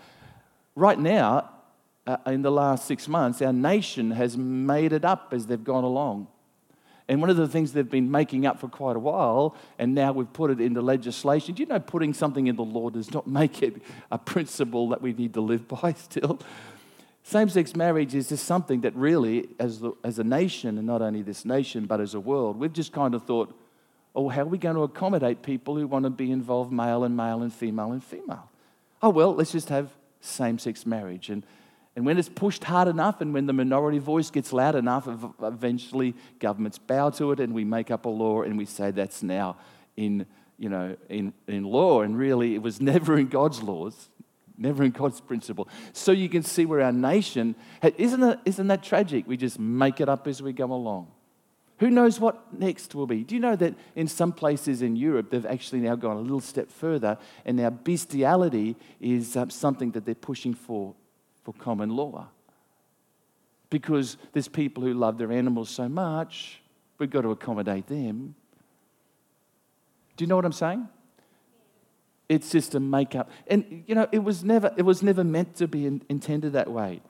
Right 0.76 0.98
now, 0.98 1.50
uh, 2.06 2.16
in 2.26 2.42
the 2.42 2.50
last 2.50 2.86
six 2.86 3.08
months, 3.08 3.40
our 3.40 3.52
nation 3.52 4.10
has 4.10 4.36
made 4.36 4.92
it 4.92 5.04
up 5.04 5.32
as 5.32 5.46
they've 5.46 5.62
gone 5.62 5.84
along. 5.84 6.28
And 7.08 7.20
one 7.20 7.28
of 7.28 7.36
the 7.36 7.48
things 7.48 7.72
they've 7.72 7.88
been 7.88 8.10
making 8.10 8.46
up 8.46 8.60
for 8.60 8.68
quite 8.68 8.96
a 8.96 8.98
while, 8.98 9.56
and 9.78 9.94
now 9.94 10.12
we've 10.12 10.32
put 10.32 10.50
it 10.50 10.60
into 10.60 10.80
legislation. 10.80 11.54
Do 11.54 11.62
you 11.62 11.68
know 11.68 11.78
putting 11.78 12.14
something 12.14 12.46
in 12.46 12.56
the 12.56 12.62
law 12.62 12.90
does 12.90 13.12
not 13.12 13.26
make 13.40 13.62
it 13.62 13.82
a 14.10 14.18
principle 14.18 14.88
that 14.90 15.02
we 15.02 15.12
need 15.12 15.34
to 15.34 15.40
live 15.40 15.68
by 15.68 15.92
still? 15.98 16.40
Same 17.22 17.48
sex 17.48 17.74
marriage 17.74 18.14
is 18.14 18.28
just 18.28 18.44
something 18.44 18.82
that 18.82 18.94
really, 18.94 19.48
as, 19.58 19.80
the, 19.80 19.92
as 20.02 20.18
a 20.18 20.24
nation, 20.24 20.76
and 20.76 20.86
not 20.86 21.00
only 21.00 21.22
this 21.22 21.44
nation, 21.44 21.86
but 21.86 22.00
as 22.00 22.14
a 22.14 22.20
world, 22.20 22.58
we've 22.58 22.72
just 22.72 22.92
kind 22.92 23.14
of 23.14 23.24
thought, 23.24 23.58
oh, 24.14 24.28
how 24.28 24.42
are 24.42 24.46
we 24.46 24.58
going 24.58 24.76
to 24.76 24.82
accommodate 24.82 25.42
people 25.42 25.76
who 25.76 25.86
want 25.86 26.04
to 26.04 26.10
be 26.10 26.30
involved 26.30 26.70
male 26.70 27.04
and 27.04 27.16
male 27.16 27.42
and 27.42 27.52
female 27.52 27.92
and 27.92 28.04
female? 28.04 28.50
Oh, 29.02 29.08
well, 29.08 29.34
let's 29.34 29.52
just 29.52 29.70
have 29.70 29.88
same 30.24 30.58
sex 30.58 30.86
marriage. 30.86 31.30
And 31.30 31.44
and 31.96 32.04
when 32.04 32.18
it's 32.18 32.28
pushed 32.28 32.64
hard 32.64 32.88
enough 32.88 33.20
and 33.20 33.32
when 33.32 33.46
the 33.46 33.52
minority 33.52 33.98
voice 33.98 34.30
gets 34.30 34.52
loud 34.52 34.74
enough, 34.74 35.08
eventually 35.40 36.14
governments 36.40 36.78
bow 36.78 37.10
to 37.10 37.30
it 37.32 37.40
and 37.40 37.54
we 37.54 37.64
make 37.64 37.90
up 37.90 38.04
a 38.04 38.08
law 38.08 38.42
and 38.42 38.58
we 38.58 38.64
say 38.64 38.90
that's 38.90 39.22
now 39.22 39.56
in, 39.96 40.26
you 40.58 40.68
know, 40.68 40.96
in, 41.08 41.32
in 41.46 41.62
law. 41.62 42.02
And 42.02 42.18
really, 42.18 42.54
it 42.54 42.62
was 42.62 42.80
never 42.80 43.16
in 43.16 43.28
God's 43.28 43.62
laws, 43.62 44.10
never 44.58 44.82
in 44.82 44.90
God's 44.90 45.20
principle. 45.20 45.68
So 45.92 46.10
you 46.10 46.28
can 46.28 46.42
see 46.42 46.66
where 46.66 46.80
our 46.80 46.92
nation, 46.92 47.54
isn't, 47.82 48.22
it, 48.22 48.40
isn't 48.44 48.66
that 48.66 48.82
tragic? 48.82 49.28
We 49.28 49.36
just 49.36 49.60
make 49.60 50.00
it 50.00 50.08
up 50.08 50.26
as 50.26 50.42
we 50.42 50.52
go 50.52 50.72
along. 50.72 51.13
Who 51.78 51.90
knows 51.90 52.20
what 52.20 52.52
next 52.52 52.94
will 52.94 53.06
be? 53.06 53.24
Do 53.24 53.34
you 53.34 53.40
know 53.40 53.56
that 53.56 53.74
in 53.96 54.06
some 54.06 54.32
places 54.32 54.80
in 54.80 54.94
Europe, 54.94 55.30
they've 55.30 55.44
actually 55.44 55.80
now 55.80 55.96
gone 55.96 56.16
a 56.16 56.20
little 56.20 56.40
step 56.40 56.70
further, 56.70 57.18
and 57.44 57.56
now 57.56 57.70
bestiality 57.70 58.76
is 59.00 59.36
um, 59.36 59.50
something 59.50 59.90
that 59.92 60.04
they're 60.04 60.14
pushing 60.14 60.54
for 60.54 60.94
for 61.42 61.52
common 61.54 61.90
law. 61.90 62.28
Because 63.70 64.16
there's 64.32 64.46
people 64.46 64.84
who 64.84 64.94
love 64.94 65.18
their 65.18 65.32
animals 65.32 65.68
so 65.68 65.88
much, 65.88 66.60
we've 66.98 67.10
got 67.10 67.22
to 67.22 67.32
accommodate 67.32 67.88
them. 67.88 68.36
Do 70.16 70.24
you 70.24 70.28
know 70.28 70.36
what 70.36 70.44
I'm 70.44 70.52
saying? 70.52 70.88
It's 72.28 72.50
just 72.50 72.76
a 72.76 72.80
make-up. 72.80 73.28
And 73.48 73.82
you 73.86 73.96
know, 73.96 74.06
it 74.12 74.20
was 74.20 74.44
never, 74.44 74.72
it 74.76 74.82
was 74.82 75.02
never 75.02 75.24
meant 75.24 75.56
to 75.56 75.66
be 75.66 75.86
in, 75.86 76.02
intended 76.08 76.52
that 76.52 76.70
way. 76.70 77.02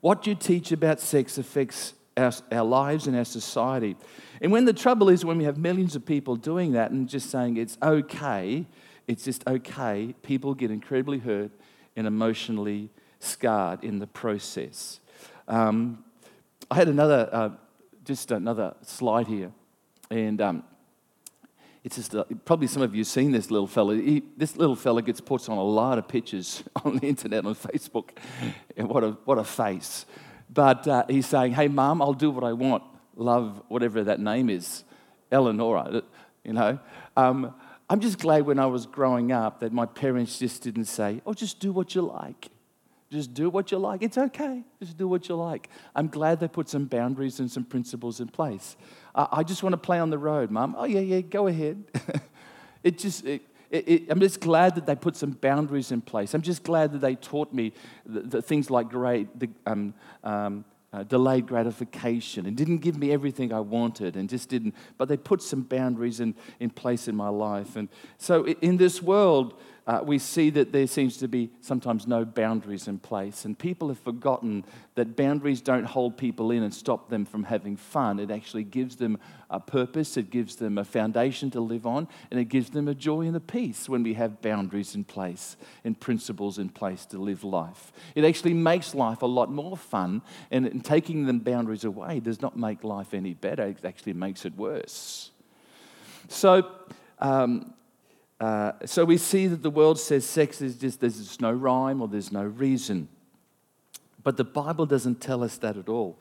What 0.00 0.26
you 0.26 0.34
teach 0.34 0.72
about 0.72 1.00
sex 1.00 1.36
affects 1.36 1.92
our, 2.20 2.32
our 2.52 2.64
lives 2.64 3.06
and 3.06 3.16
our 3.16 3.24
society. 3.24 3.96
And 4.40 4.52
when 4.52 4.64
the 4.64 4.72
trouble 4.72 5.08
is, 5.08 5.24
when 5.24 5.38
we 5.38 5.44
have 5.44 5.58
millions 5.58 5.96
of 5.96 6.04
people 6.06 6.36
doing 6.36 6.72
that 6.72 6.90
and 6.90 7.08
just 7.08 7.30
saying 7.30 7.56
it's 7.56 7.76
okay, 7.82 8.66
it's 9.06 9.24
just 9.24 9.46
okay, 9.46 10.14
people 10.22 10.54
get 10.54 10.70
incredibly 10.70 11.18
hurt 11.18 11.50
and 11.96 12.06
emotionally 12.06 12.90
scarred 13.18 13.84
in 13.84 13.98
the 13.98 14.06
process. 14.06 15.00
Um, 15.48 16.04
I 16.70 16.76
had 16.76 16.88
another, 16.88 17.28
uh, 17.32 17.50
just 18.04 18.30
another 18.30 18.74
slide 18.82 19.26
here, 19.26 19.52
and 20.10 20.40
um, 20.40 20.64
it's 21.82 21.96
just 21.96 22.14
uh, 22.14 22.24
probably 22.44 22.66
some 22.66 22.82
of 22.82 22.94
you 22.94 23.00
have 23.00 23.08
seen 23.08 23.32
this 23.32 23.50
little 23.50 23.66
fella. 23.66 23.96
He, 23.96 24.22
this 24.36 24.56
little 24.56 24.76
fella 24.76 25.02
gets 25.02 25.20
put 25.20 25.48
on 25.48 25.58
a 25.58 25.62
lot 25.62 25.98
of 25.98 26.06
pictures 26.06 26.62
on 26.84 26.98
the 26.98 27.08
internet 27.08 27.44
on 27.44 27.54
Facebook, 27.54 28.10
and 28.76 28.88
what 28.88 29.02
a 29.02 29.10
what 29.24 29.38
a 29.38 29.44
face! 29.44 30.06
But 30.52 30.86
uh, 30.88 31.04
he's 31.08 31.26
saying, 31.26 31.52
"Hey, 31.52 31.68
mom, 31.68 32.02
I'll 32.02 32.12
do 32.12 32.30
what 32.30 32.44
I 32.44 32.52
want. 32.52 32.82
Love 33.16 33.62
whatever 33.68 34.04
that 34.04 34.20
name 34.20 34.50
is, 34.50 34.84
Eleonora." 35.30 36.02
You 36.44 36.52
know. 36.52 36.78
Um, 37.16 37.54
I'm 37.90 37.98
just 37.98 38.20
glad 38.20 38.46
when 38.46 38.60
I 38.60 38.66
was 38.66 38.86
growing 38.86 39.32
up 39.32 39.60
that 39.60 39.72
my 39.72 39.84
parents 39.84 40.38
just 40.38 40.62
didn't 40.62 40.84
say, 40.84 41.20
oh, 41.26 41.34
just 41.34 41.58
do 41.58 41.72
what 41.72 41.92
you 41.96 42.02
like. 42.02 42.48
Just 43.10 43.34
do 43.34 43.50
what 43.50 43.72
you 43.72 43.78
like. 43.78 44.02
It's 44.02 44.16
okay. 44.16 44.62
Just 44.78 44.96
do 44.96 45.08
what 45.08 45.28
you 45.28 45.34
like. 45.34 45.68
I'm 45.96 46.06
glad 46.06 46.38
they 46.38 46.46
put 46.46 46.68
some 46.68 46.84
boundaries 46.84 47.40
and 47.40 47.50
some 47.50 47.64
principles 47.64 48.20
in 48.20 48.28
place. 48.28 48.76
Uh, 49.12 49.26
I 49.32 49.42
just 49.42 49.64
want 49.64 49.72
to 49.72 49.76
play 49.76 49.98
on 49.98 50.10
the 50.10 50.18
road, 50.18 50.52
Mum. 50.52 50.76
Oh, 50.78 50.84
yeah, 50.84 51.00
yeah, 51.00 51.20
go 51.20 51.48
ahead. 51.48 51.82
it 52.84 52.96
just, 52.96 53.26
it, 53.26 53.42
it, 53.70 53.88
it, 53.88 54.10
I'm 54.10 54.20
just 54.20 54.40
glad 54.40 54.74
that 54.74 54.86
they 54.86 54.96
put 54.96 55.16
some 55.16 55.30
boundaries 55.30 55.92
in 55.92 56.00
place. 56.00 56.34
I'm 56.34 56.42
just 56.42 56.62
glad 56.64 56.92
that 56.92 57.00
they 57.00 57.14
taught 57.14 57.52
me 57.52 57.72
the, 58.04 58.20
the 58.20 58.42
things 58.42 58.70
like 58.70 58.88
great, 58.88 59.38
the, 59.38 59.48
um, 59.66 59.94
um, 60.24 60.64
uh, 60.92 61.04
delayed 61.04 61.46
gratification 61.46 62.46
and 62.46 62.56
didn't 62.56 62.78
give 62.78 62.98
me 62.98 63.12
everything 63.12 63.52
I 63.52 63.60
wanted 63.60 64.16
and 64.16 64.28
just 64.28 64.48
didn't, 64.48 64.74
but 64.98 65.08
they 65.08 65.16
put 65.16 65.40
some 65.40 65.62
boundaries 65.62 66.18
in, 66.18 66.34
in 66.58 66.70
place 66.70 67.06
in 67.06 67.14
my 67.14 67.28
life. 67.28 67.76
And 67.76 67.88
so 68.18 68.46
in 68.46 68.76
this 68.76 69.00
world, 69.00 69.54
uh, 69.90 70.00
we 70.04 70.20
see 70.20 70.50
that 70.50 70.70
there 70.70 70.86
seems 70.86 71.16
to 71.16 71.26
be 71.26 71.50
sometimes 71.62 72.06
no 72.06 72.24
boundaries 72.24 72.86
in 72.86 72.96
place. 72.96 73.44
And 73.44 73.58
people 73.58 73.88
have 73.88 73.98
forgotten 73.98 74.64
that 74.94 75.16
boundaries 75.16 75.60
don't 75.60 75.82
hold 75.82 76.16
people 76.16 76.52
in 76.52 76.62
and 76.62 76.72
stop 76.72 77.10
them 77.10 77.24
from 77.24 77.42
having 77.42 77.76
fun. 77.76 78.20
It 78.20 78.30
actually 78.30 78.62
gives 78.62 78.94
them 78.94 79.18
a 79.50 79.58
purpose, 79.58 80.16
it 80.16 80.30
gives 80.30 80.54
them 80.54 80.78
a 80.78 80.84
foundation 80.84 81.50
to 81.50 81.60
live 81.60 81.88
on, 81.88 82.06
and 82.30 82.38
it 82.38 82.44
gives 82.44 82.70
them 82.70 82.86
a 82.86 82.94
joy 82.94 83.22
and 83.22 83.34
a 83.34 83.40
peace 83.40 83.88
when 83.88 84.04
we 84.04 84.14
have 84.14 84.40
boundaries 84.40 84.94
in 84.94 85.02
place 85.02 85.56
and 85.82 85.98
principles 85.98 86.60
in 86.60 86.68
place 86.68 87.04
to 87.06 87.18
live 87.18 87.42
life. 87.42 87.90
It 88.14 88.24
actually 88.24 88.54
makes 88.54 88.94
life 88.94 89.22
a 89.22 89.26
lot 89.26 89.50
more 89.50 89.76
fun, 89.76 90.22
and 90.52 90.84
taking 90.84 91.26
them 91.26 91.40
boundaries 91.40 91.82
away 91.82 92.20
does 92.20 92.40
not 92.40 92.56
make 92.56 92.84
life 92.84 93.12
any 93.12 93.34
better, 93.34 93.64
it 93.64 93.84
actually 93.84 94.12
makes 94.12 94.44
it 94.44 94.56
worse. 94.56 95.32
So, 96.28 96.70
um, 97.18 97.74
uh, 98.40 98.72
so 98.86 99.04
we 99.04 99.18
see 99.18 99.46
that 99.46 99.62
the 99.62 99.70
world 99.70 100.00
says 100.00 100.24
sex 100.24 100.62
is 100.62 100.76
just, 100.76 101.00
there's 101.00 101.40
no 101.40 101.52
rhyme 101.52 102.00
or 102.00 102.08
there's 102.08 102.32
no 102.32 102.42
reason. 102.42 103.08
But 104.22 104.38
the 104.38 104.44
Bible 104.44 104.86
doesn't 104.86 105.20
tell 105.20 105.44
us 105.44 105.58
that 105.58 105.76
at 105.76 105.88
all. 105.88 106.18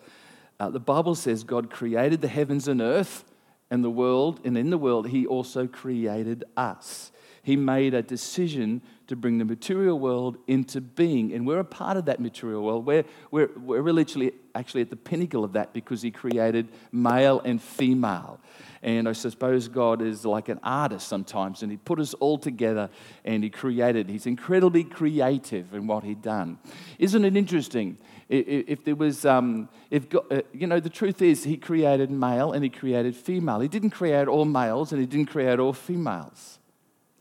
Uh, 0.60 0.70
the 0.70 0.80
Bible 0.80 1.16
says 1.16 1.44
God 1.44 1.70
created 1.70 2.20
the 2.22 2.28
heavens 2.28 2.68
and 2.68 2.82
earth 2.82 3.24
and 3.72 3.84
the 3.84 3.90
world, 3.90 4.42
and 4.44 4.58
in 4.58 4.70
the 4.70 4.78
world, 4.78 5.10
He 5.10 5.26
also 5.26 5.68
created 5.68 6.44
us. 6.58 7.12
He 7.44 7.56
made 7.56 7.94
a 7.94 8.02
decision 8.02 8.82
to 9.08 9.16
bring 9.16 9.40
the 9.40 9.46
material 9.46 10.00
world 10.00 10.38
into 10.48 10.82
being, 10.82 11.34
and 11.34 11.48
we're 11.48 11.60
a 11.60 11.66
part 11.66 11.98
of 11.98 12.06
that 12.06 12.20
material 12.20 12.64
world. 12.64 12.86
We're, 12.86 13.06
we're, 13.32 13.50
we're 13.58 13.94
literally 13.94 14.34
actually 14.54 14.82
at 14.82 14.90
the 14.90 14.96
pinnacle 14.96 15.44
of 15.44 15.54
that 15.54 15.74
because 15.74 16.02
He 16.02 16.12
created 16.12 16.68
male 16.92 17.42
and 17.44 17.62
female. 17.62 18.40
And 18.82 19.10
I 19.10 19.14
suppose 19.14 19.68
God 19.68 20.02
is 20.02 20.26
like 20.26 20.48
an 20.48 20.60
artist 20.64 21.08
sometimes, 21.08 21.64
and 21.64 21.72
He 21.72 21.78
put 21.78 22.00
us 22.00 22.14
all 22.16 22.38
together 22.38 22.90
and 23.26 23.44
He 23.44 23.50
created. 23.50 24.10
He's 24.10 24.26
incredibly 24.26 24.84
creative 24.84 25.74
in 25.74 25.88
what 25.88 26.04
He'd 26.04 26.22
done. 26.22 26.60
Isn't 27.00 27.26
it 27.26 27.36
interesting? 27.36 27.98
If 28.30 28.84
there 28.86 28.96
was, 28.96 29.26
um, 29.26 29.70
if 29.90 30.08
God, 30.08 30.26
uh, 30.30 30.42
you 30.54 30.68
know, 30.68 30.80
the 30.80 30.90
truth 30.90 31.24
is, 31.24 31.44
He 31.44 31.58
created 31.58 32.12
male 32.12 32.52
and 32.52 32.64
He 32.64 32.70
created 32.70 33.16
female. 33.16 33.60
He 33.60 33.68
didn't 33.68 33.90
create 33.90 34.28
all 34.28 34.46
males 34.46 34.92
and 34.92 35.02
He 35.02 35.08
didn't 35.08 35.32
create 35.32 35.58
all 35.58 35.74
females. 35.74 36.59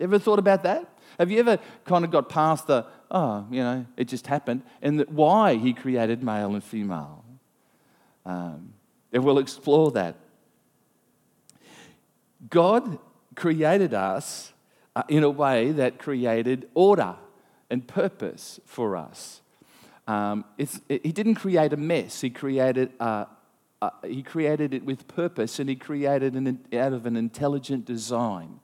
Ever 0.01 0.19
thought 0.19 0.39
about 0.39 0.63
that? 0.63 0.89
Have 1.19 1.31
you 1.31 1.41
ever 1.41 1.59
kind 1.85 2.05
of 2.05 2.11
got 2.11 2.29
past 2.29 2.67
the, 2.69 2.87
oh, 3.11 3.47
you 3.51 3.63
know, 3.63 3.87
it 3.97 4.05
just 4.07 4.27
happened, 4.27 4.63
and 4.81 5.01
why 5.09 5.57
He 5.57 5.73
created 5.73 6.23
male 6.23 6.55
and 6.55 6.63
female? 6.63 7.25
Um, 8.25 8.75
and 9.13 9.25
we'll 9.25 9.39
explore 9.39 9.91
that 9.93 10.17
God 12.49 12.99
created 13.35 13.95
us 13.95 14.53
uh, 14.95 15.03
in 15.09 15.25
a 15.25 15.31
way 15.31 15.73
that 15.73 15.99
created 15.99 16.69
order 16.75 17.17
and 17.71 17.87
purpose 17.87 18.61
for 18.65 18.97
us. 18.97 19.41
Um, 20.07 20.45
it, 20.57 20.71
he 20.89 21.13
didn't 21.13 21.35
create 21.35 21.73
a 21.73 21.77
mess, 21.77 22.21
He 22.21 22.31
created, 22.31 22.93
uh, 22.99 23.27
uh, 23.83 23.91
he 24.07 24.23
created 24.23 24.73
it 24.73 24.85
with 24.85 25.07
purpose 25.07 25.59
and 25.59 25.69
He 25.69 25.77
created 25.77 26.35
it 26.35 26.79
out 26.79 26.93
of 26.93 27.07
an 27.07 27.17
intelligent 27.17 27.85
design. 27.85 28.61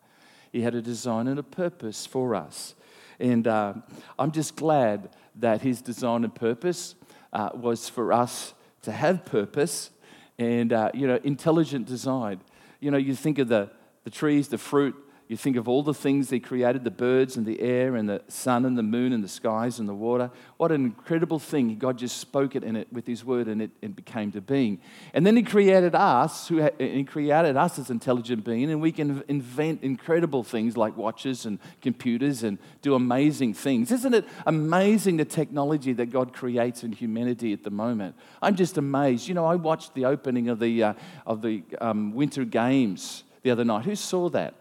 He 0.55 0.63
had 0.63 0.75
a 0.75 0.81
design 0.81 1.27
and 1.27 1.39
a 1.39 1.43
purpose 1.43 2.07
for 2.07 2.35
us. 2.35 2.75
And 3.19 3.47
uh, 3.47 3.75
I'm 4.19 4.33
just 4.33 4.57
glad 4.57 5.11
that 5.35 5.61
His 5.61 5.83
design 5.83 6.25
and 6.25 6.35
purpose 6.35 6.95
uh, 7.33 7.51
was 7.55 7.91
for 7.91 8.13
us 8.13 8.55
to 8.83 8.93
have 8.93 9.27
purpose 9.27 9.91
and, 10.39 10.73
uh, 10.73 10.91
you 10.95 11.07
know, 11.07 11.19
intelligent 11.23 11.87
design 11.87 12.41
you 12.85 12.91
know, 12.91 12.99
you 12.99 13.15
think 13.15 13.39
of 13.39 13.49
the, 13.49 13.71
the 14.05 14.11
trees, 14.11 14.49
the 14.49 14.59
fruit, 14.59 14.95
you 15.27 15.39
think 15.39 15.57
of 15.57 15.69
all 15.69 15.83
the 15.83 15.95
things 15.95 16.29
he 16.29 16.39
created 16.39 16.85
the 16.85 16.91
birds 16.91 17.39
and 17.39 17.47
the 17.47 17.59
air 17.61 17.97
and 17.97 18.07
the 18.07 18.23
sun 18.29 18.67
and 18.67 18.77
the 18.77 18.83
moon 18.83 19.13
and 19.13 19.25
the 19.25 19.29
skies 19.29 19.79
and 19.79 19.89
the 19.89 19.95
water. 19.95 20.31
What 20.59 20.71
an 20.71 20.85
incredible 20.85 21.39
thing. 21.39 21.79
God 21.79 21.97
just 21.97 22.19
spoke 22.19 22.55
it 22.55 22.63
in 22.63 22.77
it 22.77 22.93
with 22.93 23.07
his 23.07 23.25
word 23.25 23.49
and 23.49 23.63
it, 23.63 23.71
it 23.81 23.97
became 23.97 24.33
to 24.33 24.43
being. 24.43 24.81
And 25.15 25.27
then 25.27 25.35
he 25.35 25.43
created 25.43 25.95
us, 25.95 26.49
who 26.49 26.69
he 26.79 27.05
created 27.05 27.57
us 27.57 27.79
as 27.79 27.89
intelligent 27.89 28.45
beings, 28.45 28.71
and 28.71 28.83
we 28.83 28.93
can 28.93 29.25
invent 29.29 29.83
incredible 29.83 30.45
things 30.45 30.77
like 30.77 30.95
watches 30.95 31.47
and 31.47 31.59
computers 31.81 32.43
and 32.43 32.59
do 32.83 32.95
amazing 32.95 33.55
things. 33.55 33.91
Isn't 33.91 34.13
it 34.13 34.27
amazing 34.47 35.17
the 35.17 35.25
technology 35.25 35.95
that 35.95 36.07
God 36.07 36.35
creates 36.35 36.85
in 36.85 36.93
humanity 36.93 37.55
at 37.55 37.63
the 37.63 37.71
moment? 37.71 38.15
I'm 38.43 38.57
just 38.57 38.77
amazed. 38.77 39.27
You 39.27 39.35
know, 39.35 39.47
I 39.47 39.55
watched 39.55 39.95
the 39.95 40.05
opening 40.05 40.51
of 40.51 40.59
the, 40.59 40.83
uh, 40.83 40.95
of 41.27 41.41
the 41.41 41.63
um, 41.81 42.13
Winter 42.13 42.45
Games 42.45 43.25
the 43.43 43.51
other 43.51 43.65
night. 43.65 43.87
Who 43.87 43.97
saw 43.97 44.29
that? 44.31 44.55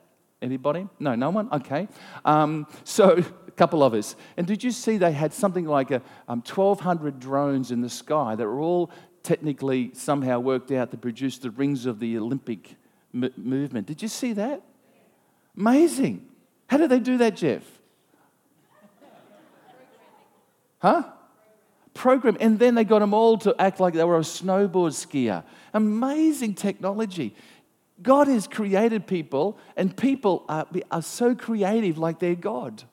Anybody? 0.44 0.88
No, 1.00 1.16
no 1.16 1.32
one? 1.32 1.50
Okay. 1.52 1.88
Um, 2.24 2.68
so, 2.84 3.18
a 3.18 3.52
couple 3.52 3.82
of 3.82 3.96
us. 3.96 4.16
And 4.38 4.46
did 4.46 4.64
you 4.64 4.70
see 4.72 4.98
they 4.98 5.12
had 5.12 5.34
something 5.34 5.66
like 5.66 5.90
a, 5.90 6.02
um, 6.28 6.44
1,200 6.46 7.20
drones 7.20 7.72
in 7.72 7.82
the 7.82 7.90
sky 7.90 8.36
that 8.36 8.46
were 8.46 8.60
all 8.60 8.92
technically 9.24 9.92
somehow 9.94 10.40
worked 10.40 10.72
out 10.72 10.92
to 10.92 10.98
produce 10.98 11.38
the 11.38 11.50
rings 11.50 11.86
of 11.86 12.00
the 12.00 12.18
Olympic 12.18 12.76
m- 13.14 13.34
movement. 13.38 13.88
Did 13.88 14.02
you 14.02 14.08
see 14.08 14.34
that? 14.34 14.62
Amazing. 15.58 16.28
How 16.68 16.78
did 16.78 16.90
they 16.90 17.00
do 17.00 17.18
that, 17.18 17.36
Jeff? 17.36 17.64
Huh? 20.80 21.04
Program. 21.94 22.36
And 22.40 22.60
then 22.60 22.76
they 22.76 22.84
got 22.84 23.00
them 23.00 23.14
all 23.14 23.38
to 23.40 23.56
act 23.58 23.80
like 23.80 23.94
they 23.94 24.04
were 24.04 24.18
a 24.18 24.22
snowboard 24.22 24.92
skier. 24.92 25.44
Amazing 25.74 26.56
technology. 26.56 27.36
God 28.02 28.28
has 28.28 28.48
created 28.48 29.08
people, 29.08 29.58
and 29.78 29.96
people 29.96 30.46
are, 30.50 30.68
are 30.92 31.02
so 31.02 31.36
creative 31.36 31.98
like 31.98 32.20
they're 32.20 32.36
God. 32.36 32.84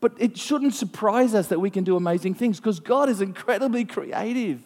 But 0.00 0.12
it 0.18 0.36
shouldn't 0.36 0.74
surprise 0.74 1.34
us 1.34 1.48
that 1.48 1.60
we 1.60 1.70
can 1.70 1.84
do 1.84 1.96
amazing 1.96 2.34
things 2.34 2.58
because 2.58 2.80
God 2.80 3.08
is 3.08 3.20
incredibly 3.20 3.84
creative. 3.84 4.62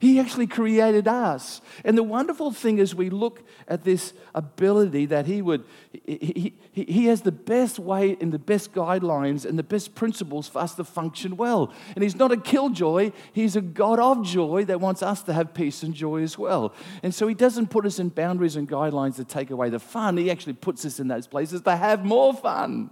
He 0.00 0.20
actually 0.20 0.46
created 0.46 1.08
us. 1.08 1.60
And 1.84 1.98
the 1.98 2.04
wonderful 2.04 2.52
thing 2.52 2.78
is, 2.78 2.94
we 2.94 3.10
look 3.10 3.42
at 3.66 3.82
this 3.82 4.12
ability 4.32 5.06
that 5.06 5.26
He 5.26 5.42
would, 5.42 5.64
He, 6.06 6.54
he, 6.72 6.84
he 6.84 7.06
has 7.06 7.22
the 7.22 7.32
best 7.32 7.80
way 7.80 8.16
and 8.20 8.32
the 8.32 8.38
best 8.38 8.72
guidelines 8.72 9.44
and 9.44 9.58
the 9.58 9.64
best 9.64 9.96
principles 9.96 10.46
for 10.46 10.60
us 10.60 10.76
to 10.76 10.84
function 10.84 11.36
well. 11.36 11.72
And 11.96 12.04
He's 12.04 12.14
not 12.14 12.30
a 12.30 12.36
killjoy, 12.36 13.10
He's 13.32 13.56
a 13.56 13.60
God 13.60 13.98
of 13.98 14.24
joy 14.24 14.64
that 14.66 14.80
wants 14.80 15.02
us 15.02 15.22
to 15.24 15.32
have 15.32 15.52
peace 15.52 15.82
and 15.82 15.92
joy 15.92 16.22
as 16.22 16.38
well. 16.38 16.74
And 17.02 17.12
so 17.12 17.26
He 17.26 17.34
doesn't 17.34 17.66
put 17.66 17.84
us 17.84 17.98
in 17.98 18.10
boundaries 18.10 18.54
and 18.54 18.68
guidelines 18.68 19.16
to 19.16 19.24
take 19.24 19.50
away 19.50 19.68
the 19.68 19.80
fun, 19.80 20.16
He 20.16 20.30
actually 20.30 20.52
puts 20.52 20.84
us 20.84 21.00
in 21.00 21.08
those 21.08 21.26
places 21.26 21.62
to 21.62 21.76
have 21.76 22.04
more 22.04 22.32
fun. 22.34 22.90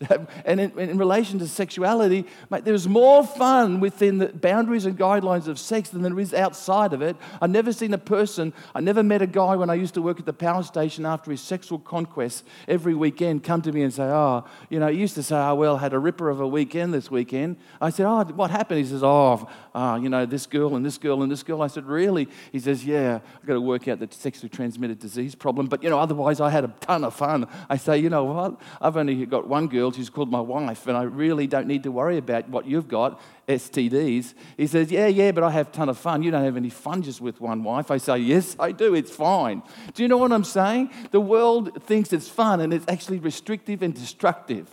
And 0.44 0.60
in, 0.60 0.78
in, 0.78 0.98
relation 0.98 1.38
to 1.40 1.48
sexuality, 1.48 2.24
mate, 2.50 2.64
there's 2.64 2.88
more 2.88 3.26
fun 3.26 3.80
within 3.80 4.18
the 4.18 4.28
boundaries 4.28 4.86
and 4.86 4.96
guidelines 4.96 5.46
of 5.48 5.58
sex 5.58 5.90
than 5.90 6.02
there 6.02 6.18
is 6.18 6.32
outside 6.32 6.92
of 6.92 7.02
it. 7.02 7.16
I've 7.40 7.50
never 7.50 7.72
seen 7.72 7.92
a 7.92 7.98
person, 7.98 8.52
I 8.74 8.80
never 8.80 9.02
met 9.02 9.22
a 9.22 9.26
guy 9.26 9.56
when 9.56 9.68
I 9.70 9.74
used 9.74 9.94
to 9.94 10.02
work 10.02 10.18
at 10.18 10.26
the 10.26 10.32
power 10.32 10.62
station 10.62 11.04
after 11.04 11.30
his 11.30 11.40
sexual 11.40 11.78
conquest 11.78 12.44
every 12.66 12.94
weekend 12.94 13.42
come 13.42 13.60
to 13.62 13.72
me 13.72 13.82
and 13.82 13.92
say, 13.92 14.04
Oh, 14.04 14.44
you 14.70 14.78
know, 14.78 14.88
he 14.88 14.98
used 14.98 15.14
to 15.16 15.22
say, 15.22 15.36
Oh, 15.36 15.54
well, 15.54 15.76
I 15.76 15.80
had 15.80 15.92
a 15.92 15.98
ripper 15.98 16.30
of 16.30 16.40
a 16.40 16.48
weekend 16.48 16.94
this 16.94 17.10
weekend. 17.10 17.56
I 17.80 17.90
said, 17.90 18.06
Oh, 18.06 18.24
what 18.24 18.50
happened? 18.50 18.80
He 18.80 18.86
says, 18.86 19.02
Oh, 19.02 19.48
uh, 19.74 19.98
you 20.00 20.08
know, 20.08 20.24
this 20.24 20.46
girl 20.46 20.76
and 20.76 20.84
this 20.84 20.98
girl 20.98 21.22
and 21.22 21.30
this 21.30 21.42
girl. 21.42 21.60
I 21.62 21.66
said, 21.66 21.86
Really? 21.86 22.28
He 22.52 22.60
says, 22.60 22.84
Yeah, 22.84 23.20
I've 23.40 23.46
got 23.46 23.54
to 23.54 23.60
work 23.60 23.88
out 23.88 23.98
the 23.98 24.08
sexually 24.10 24.48
transmitted 24.48 24.98
disease 24.98 25.34
problem. 25.34 25.66
But, 25.66 25.82
you 25.82 25.90
know, 25.90 25.98
otherwise 25.98 26.40
I 26.40 26.50
had 26.50 26.64
a 26.64 26.74
ton 26.80 27.04
of 27.04 27.14
fun. 27.14 27.46
I 27.68 27.76
say, 27.76 27.98
You 27.98 28.10
know 28.10 28.24
what? 28.24 28.60
I've 28.80 28.96
only 28.96 29.26
got 29.26 29.48
one 29.48 29.66
girl 29.66 29.87
girl, 29.88 29.96
she's 29.96 30.10
called 30.10 30.30
my 30.30 30.40
wife, 30.40 30.86
and 30.86 30.96
I 30.96 31.02
really 31.02 31.46
don't 31.46 31.66
need 31.66 31.82
to 31.84 31.90
worry 31.90 32.18
about 32.18 32.48
what 32.48 32.66
you've 32.66 32.88
got, 32.88 33.20
STDs. 33.48 34.34
He 34.56 34.66
says, 34.66 34.90
Yeah, 34.90 35.06
yeah, 35.06 35.32
but 35.32 35.44
I 35.44 35.50
have 35.50 35.68
a 35.68 35.70
ton 35.70 35.88
of 35.88 35.98
fun. 35.98 36.22
You 36.22 36.30
don't 36.30 36.44
have 36.44 36.56
any 36.56 36.70
fun 36.70 37.02
just 37.02 37.20
with 37.20 37.40
one 37.40 37.64
wife. 37.64 37.90
I 37.90 37.96
say, 37.96 38.18
Yes, 38.18 38.56
I 38.58 38.72
do. 38.72 38.94
It's 38.94 39.10
fine. 39.10 39.62
Do 39.94 40.02
you 40.02 40.08
know 40.08 40.18
what 40.18 40.32
I'm 40.32 40.44
saying? 40.44 40.90
The 41.10 41.20
world 41.20 41.82
thinks 41.84 42.12
it's 42.12 42.28
fun, 42.28 42.60
and 42.60 42.72
it's 42.72 42.84
actually 42.88 43.18
restrictive 43.18 43.82
and 43.82 43.94
destructive. 43.94 44.68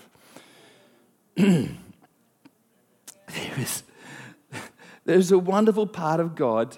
there 1.35 1.69
is, 3.57 3.83
there's 5.05 5.31
a 5.31 5.39
wonderful 5.39 5.87
part 5.87 6.19
of 6.19 6.35
God 6.35 6.77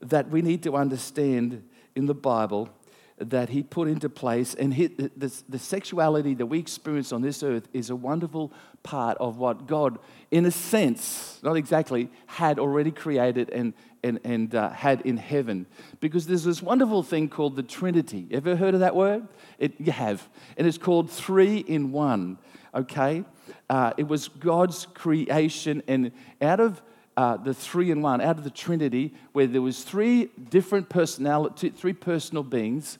that 0.00 0.30
we 0.30 0.42
need 0.42 0.62
to 0.62 0.76
understand 0.76 1.68
in 1.94 2.06
the 2.06 2.14
Bible 2.14 2.68
that 3.18 3.48
he 3.48 3.62
put 3.62 3.88
into 3.88 4.08
place. 4.08 4.54
And 4.54 4.74
he, 4.74 4.88
the, 4.88 5.32
the 5.48 5.58
sexuality 5.58 6.34
that 6.34 6.46
we 6.46 6.58
experience 6.58 7.12
on 7.12 7.22
this 7.22 7.42
earth 7.42 7.68
is 7.72 7.90
a 7.90 7.96
wonderful 7.96 8.52
part 8.82 9.16
of 9.18 9.38
what 9.38 9.66
God, 9.66 9.98
in 10.30 10.44
a 10.46 10.50
sense, 10.50 11.38
not 11.42 11.56
exactly, 11.56 12.10
had 12.26 12.58
already 12.58 12.90
created 12.90 13.50
and, 13.50 13.72
and, 14.02 14.18
and 14.24 14.54
uh, 14.54 14.70
had 14.70 15.00
in 15.02 15.16
heaven. 15.16 15.66
Because 16.00 16.26
there's 16.26 16.44
this 16.44 16.60
wonderful 16.60 17.02
thing 17.02 17.28
called 17.28 17.56
the 17.56 17.62
Trinity. 17.62 18.26
Ever 18.30 18.56
heard 18.56 18.74
of 18.74 18.80
that 18.80 18.96
word? 18.96 19.28
It, 19.58 19.74
you 19.78 19.92
have. 19.92 20.28
And 20.56 20.66
it's 20.66 20.78
called 20.78 21.10
three 21.10 21.58
in 21.58 21.92
one, 21.92 22.38
okay? 22.74 23.24
Uh, 23.70 23.92
it 23.96 24.08
was 24.08 24.28
God's 24.28 24.86
creation, 24.92 25.82
and 25.86 26.10
out 26.42 26.60
of 26.60 26.82
uh, 27.16 27.36
the 27.36 27.54
three 27.54 27.90
in 27.90 28.02
one, 28.02 28.20
out 28.20 28.38
of 28.38 28.44
the 28.44 28.50
Trinity, 28.50 29.14
where 29.32 29.46
there 29.46 29.62
was 29.62 29.84
three 29.84 30.30
different 30.50 30.88
personality, 30.88 31.70
three 31.70 31.92
personal 31.92 32.42
beings, 32.42 32.98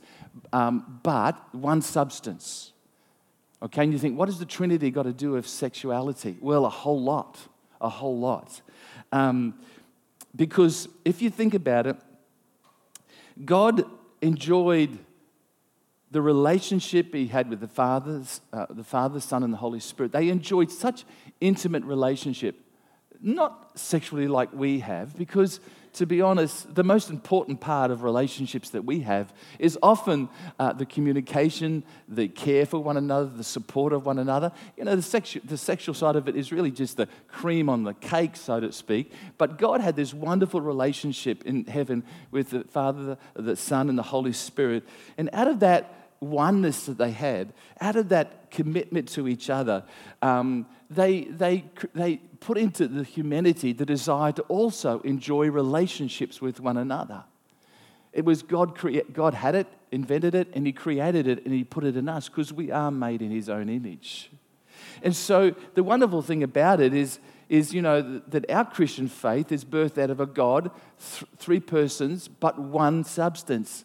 um, 0.53 1.01
but 1.03 1.37
one 1.55 1.83
substance. 1.83 2.73
Okay, 3.63 3.83
and 3.83 3.93
you 3.93 3.99
think, 3.99 4.19
what 4.19 4.27
does 4.27 4.39
the 4.39 4.45
Trinity 4.47 4.91
got 4.91 5.05
to 5.05 5.13
do 5.13 5.33
with 5.33 5.49
sexuality? 5.49 6.37
Well, 6.41 6.67
a 6.67 6.71
whole 6.71 7.03
lot, 7.03 7.39
a 7.81 7.89
whole 7.89 8.19
lot. 8.19 8.61
Um, 9.11 9.55
because 10.37 10.89
if 11.05 11.23
you 11.23 11.31
think 11.31 11.55
about 11.55 11.87
it, 11.87 11.97
God 13.45 13.85
enjoyed 14.21 14.99
the 16.11 16.23
relationship 16.23 17.13
he 17.13 17.27
had 17.27 17.51
with 17.51 17.61
the 17.61 17.69
Father, 17.69 18.23
uh, 18.53 18.67
the 18.71 18.85
Father, 18.85 19.19
Son, 19.19 19.43
and 19.43 19.53
the 19.53 19.59
Holy 19.59 19.81
Spirit. 19.81 20.13
They 20.13 20.29
enjoyed 20.29 20.71
such 20.71 21.05
intimate 21.41 21.85
relationship 21.85 22.64
not 23.25 23.71
sexually 23.75 24.29
like 24.29 24.53
we 24.53 24.81
have, 24.81 25.17
because 25.17 25.59
to 25.95 26.07
be 26.07 26.21
honest, 26.21 26.75
the 26.75 26.83
most 26.83 27.09
important 27.09 27.61
part 27.61 27.91
of 27.91 28.03
relationships 28.03 28.71
that 28.71 28.85
we 28.85 29.01
have 29.01 29.33
is 29.61 29.79
often 29.81 30.29
uh, 30.59 30.73
the 30.73 30.85
communication, 30.85 31.85
the 32.09 32.27
care 32.29 32.67
for 32.67 32.81
one 32.81 32.97
another, 32.97 33.31
the 33.31 33.45
support 33.45 33.93
of 33.93 34.05
one 34.05 34.19
another. 34.19 34.51
You 34.77 34.85
know, 34.85 34.97
the, 34.97 35.03
sexu- 35.03 35.47
the 35.49 35.57
sexual 35.57 35.95
side 35.95 36.17
of 36.17 36.29
it 36.29 36.37
is 36.37 36.51
really 36.51 36.73
just 36.73 36.97
the 36.97 37.09
cream 37.29 37.69
on 37.69 37.85
the 37.85 37.95
cake, 37.95 38.35
so 38.35 38.59
to 38.59 38.73
speak. 38.73 39.13
But 39.39 39.57
God 39.57 39.81
had 39.81 39.95
this 39.95 40.13
wonderful 40.13 40.61
relationship 40.61 41.45
in 41.45 41.65
heaven 41.65 42.03
with 42.33 42.51
the 42.51 42.65
Father, 42.65 43.17
the 43.35 43.57
Son, 43.57 43.89
and 43.89 43.97
the 43.97 44.03
Holy 44.03 44.33
Spirit. 44.33 44.83
And 45.17 45.31
out 45.33 45.47
of 45.47 45.61
that, 45.61 46.04
oneness 46.25 46.87
that 46.87 46.99
they 46.99 47.11
had, 47.11 47.53
out 47.81 47.97
of 47.97 48.09
that 48.09 48.51
commitment 48.51 49.09
to 49.09 49.29
each 49.29 49.51
other, 49.51 49.85
um, 50.23 50.67
they, 50.91 51.25
they, 51.25 51.65
they 51.95 52.17
put 52.41 52.59
into 52.59 52.87
the 52.87 53.05
humanity 53.05 53.73
the 53.73 53.87
desire 53.87 54.33
to 54.33 54.43
also 54.43 55.01
enjoy 55.01 55.51
relationships 55.51 56.41
with 56.41 56.61
one 56.61 56.77
another. 56.77 57.25
It 58.13 58.25
was 58.25 58.43
God, 58.43 58.77
crea- 58.77 59.03
God 59.13 59.35
had 59.35 59.55
it, 59.55 59.67
invented 59.91 60.35
it, 60.35 60.49
and 60.55 60.67
He 60.67 60.73
created 60.73 61.27
it, 61.27 61.45
and 61.45 61.53
He 61.53 61.65
put 61.65 61.85
it 61.85 61.97
in 61.97 62.09
us 62.09 62.29
because 62.29 62.53
we 62.53 62.71
are 62.71 62.91
made 62.91 63.23
in 63.23 63.31
His 63.31 63.49
own 63.49 63.69
image. 63.69 64.31
And 65.03 65.15
so 65.15 65.55
the 65.75 65.83
wonderful 65.83 66.23
thing 66.23 66.43
about 66.43 66.81
it 66.81 66.95
is, 66.95 67.19
is 67.49 67.75
you 67.75 67.83
know, 67.83 68.21
that 68.29 68.49
our 68.51 68.65
Christian 68.65 69.09
faith 69.09 69.51
is 69.51 69.65
birthed 69.65 69.99
out 69.99 70.11
of 70.11 70.21
a 70.21 70.27
God, 70.27 70.71
th- 70.99 71.31
three 71.39 71.61
persons, 71.61 72.29
but 72.29 72.59
one 72.59 73.05
substance 73.05 73.85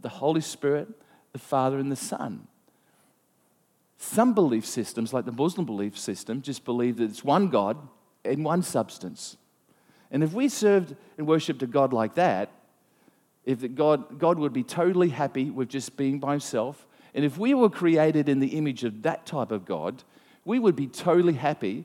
the 0.00 0.08
Holy 0.08 0.40
Spirit, 0.40 0.88
the 1.32 1.38
Father, 1.38 1.78
and 1.78 1.90
the 1.90 1.96
Son. 1.96 2.46
Some 3.98 4.34
belief 4.34 4.64
systems, 4.64 5.12
like 5.12 5.26
the 5.26 5.32
Muslim 5.32 5.66
belief 5.66 5.98
system, 5.98 6.40
just 6.42 6.64
believe 6.64 6.96
that 6.96 7.04
it's 7.04 7.22
one 7.22 7.48
God 7.48 7.76
in 8.24 8.42
one 8.42 8.62
substance. 8.62 9.36
And 10.10 10.24
if 10.24 10.32
we 10.32 10.48
served 10.48 10.96
and 11.18 11.26
worshiped 11.26 11.62
a 11.62 11.66
God 11.66 11.92
like 11.92 12.14
that, 12.14 12.50
if 13.44 13.74
God, 13.74 14.18
God 14.18 14.38
would 14.38 14.52
be 14.52 14.62
totally 14.62 15.10
happy 15.10 15.50
with 15.50 15.68
just 15.68 15.96
being 15.96 16.18
by 16.18 16.32
himself, 16.32 16.86
and 17.14 17.24
if 17.24 17.38
we 17.38 17.54
were 17.54 17.70
created 17.70 18.28
in 18.28 18.40
the 18.40 18.48
image 18.48 18.84
of 18.84 19.02
that 19.02 19.26
type 19.26 19.50
of 19.50 19.64
God, 19.64 20.02
we 20.44 20.58
would 20.58 20.76
be 20.76 20.86
totally 20.86 21.34
happy 21.34 21.84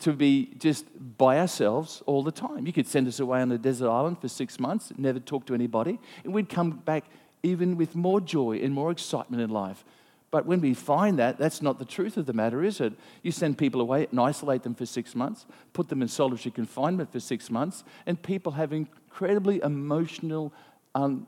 to 0.00 0.12
be 0.12 0.52
just 0.58 0.84
by 1.16 1.38
ourselves 1.38 2.02
all 2.06 2.22
the 2.22 2.32
time. 2.32 2.66
You 2.66 2.72
could 2.72 2.88
send 2.88 3.06
us 3.06 3.20
away 3.20 3.40
on 3.40 3.52
a 3.52 3.58
desert 3.58 3.88
island 3.88 4.20
for 4.20 4.28
six 4.28 4.58
months, 4.58 4.92
never 4.98 5.20
talk 5.20 5.46
to 5.46 5.54
anybody, 5.54 5.98
and 6.24 6.32
we'd 6.34 6.48
come 6.48 6.70
back 6.70 7.04
even 7.42 7.76
with 7.76 7.94
more 7.94 8.20
joy 8.20 8.58
and 8.58 8.72
more 8.72 8.90
excitement 8.90 9.42
in 9.42 9.50
life. 9.50 9.84
But 10.30 10.46
when 10.46 10.62
we 10.62 10.72
find 10.72 11.18
that, 11.18 11.36
that's 11.36 11.60
not 11.60 11.78
the 11.78 11.84
truth 11.84 12.16
of 12.16 12.24
the 12.24 12.32
matter, 12.32 12.64
is 12.64 12.80
it? 12.80 12.94
You 13.22 13.32
send 13.32 13.58
people 13.58 13.82
away 13.82 14.06
and 14.10 14.18
isolate 14.18 14.62
them 14.62 14.74
for 14.74 14.86
six 14.86 15.14
months, 15.14 15.44
put 15.74 15.90
them 15.90 16.00
in 16.00 16.08
solitary 16.08 16.52
confinement 16.52 17.12
for 17.12 17.20
six 17.20 17.50
months, 17.50 17.84
and 18.06 18.20
people 18.22 18.52
have 18.52 18.72
incredibly 18.72 19.60
emotional, 19.62 20.52
um, 20.94 21.26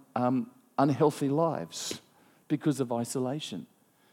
unhealthy 0.79 1.29
lives 1.29 2.00
because 2.48 2.81
of 2.81 2.92
isolation. 2.92 3.66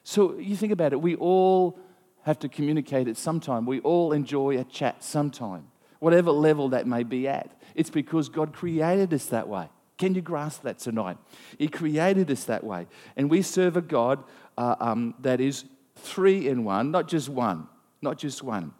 So 0.04 0.38
you 0.38 0.58
think 0.58 0.74
about 0.74 0.92
it, 0.92 1.02
we 1.02 1.16
all 1.16 1.80
have 2.24 2.40
to 2.40 2.50
communicate 2.50 3.08
at 3.08 3.18
some 3.18 3.40
time. 3.40 3.66
We 3.66 3.80
all 3.80 4.12
enjoy 4.12 4.60
a 4.60 4.64
chat 4.66 5.04
sometime, 5.04 5.68
whatever 6.00 6.32
level 6.32 6.70
that 6.70 6.86
may 6.86 7.04
be 7.04 7.28
at. 7.28 7.50
It's 7.76 7.90
because 7.90 8.28
God 8.28 8.54
created 8.54 9.14
us 9.14 9.28
that 9.28 9.48
way. 9.48 9.70
Can 10.02 10.16
you 10.16 10.22
grasp 10.24 10.64
that 10.64 10.80
tonight? 10.80 11.20
He 11.60 11.68
created 11.68 12.32
us 12.32 12.46
that 12.46 12.64
way. 12.64 12.88
And 13.16 13.30
we 13.30 13.44
serve 13.44 13.78
a 13.78 13.82
God 13.82 14.24
uh, 14.58 14.76
um, 14.80 15.14
that 15.20 15.40
is 15.40 15.66
three 15.96 16.48
in 16.48 16.64
one, 16.64 16.90
not 16.90 17.08
just 17.08 17.30
one, 17.30 17.68
not 18.02 18.18
just 18.18 18.42
one. 18.42 18.74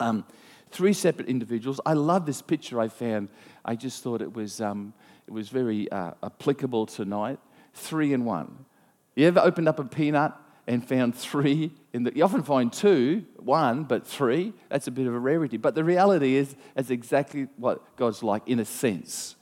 Um, 0.00 0.24
three 0.70 0.94
separate 0.94 1.28
individuals. 1.28 1.78
I 1.84 1.92
love 1.92 2.24
this 2.24 2.40
picture 2.40 2.80
I 2.80 2.88
found. 2.88 3.28
I 3.66 3.76
just 3.76 4.02
thought 4.02 4.22
it 4.22 4.32
was, 4.32 4.62
um, 4.62 4.94
it 5.26 5.34
was 5.34 5.50
very 5.50 5.92
uh, 5.92 6.12
applicable 6.22 6.86
tonight. 6.86 7.38
Three 7.74 8.14
in 8.14 8.24
one. 8.24 8.64
You 9.16 9.26
ever 9.26 9.40
opened 9.40 9.68
up 9.68 9.78
a 9.78 9.84
peanut 9.84 10.32
and 10.66 10.82
found 10.82 11.14
three. 11.14 11.70
In 11.92 12.04
the, 12.04 12.16
you 12.16 12.24
often 12.24 12.44
find 12.44 12.72
two, 12.72 13.26
one, 13.36 13.84
but 13.84 14.06
three. 14.06 14.54
That's 14.70 14.86
a 14.86 14.90
bit 14.90 15.06
of 15.06 15.12
a 15.12 15.18
rarity. 15.18 15.58
But 15.58 15.74
the 15.74 15.84
reality 15.84 16.36
is, 16.36 16.56
that's 16.74 16.88
exactly 16.88 17.48
what 17.58 17.94
God's 17.96 18.22
like 18.22 18.48
in 18.48 18.58
a 18.58 18.64
sense. 18.64 19.36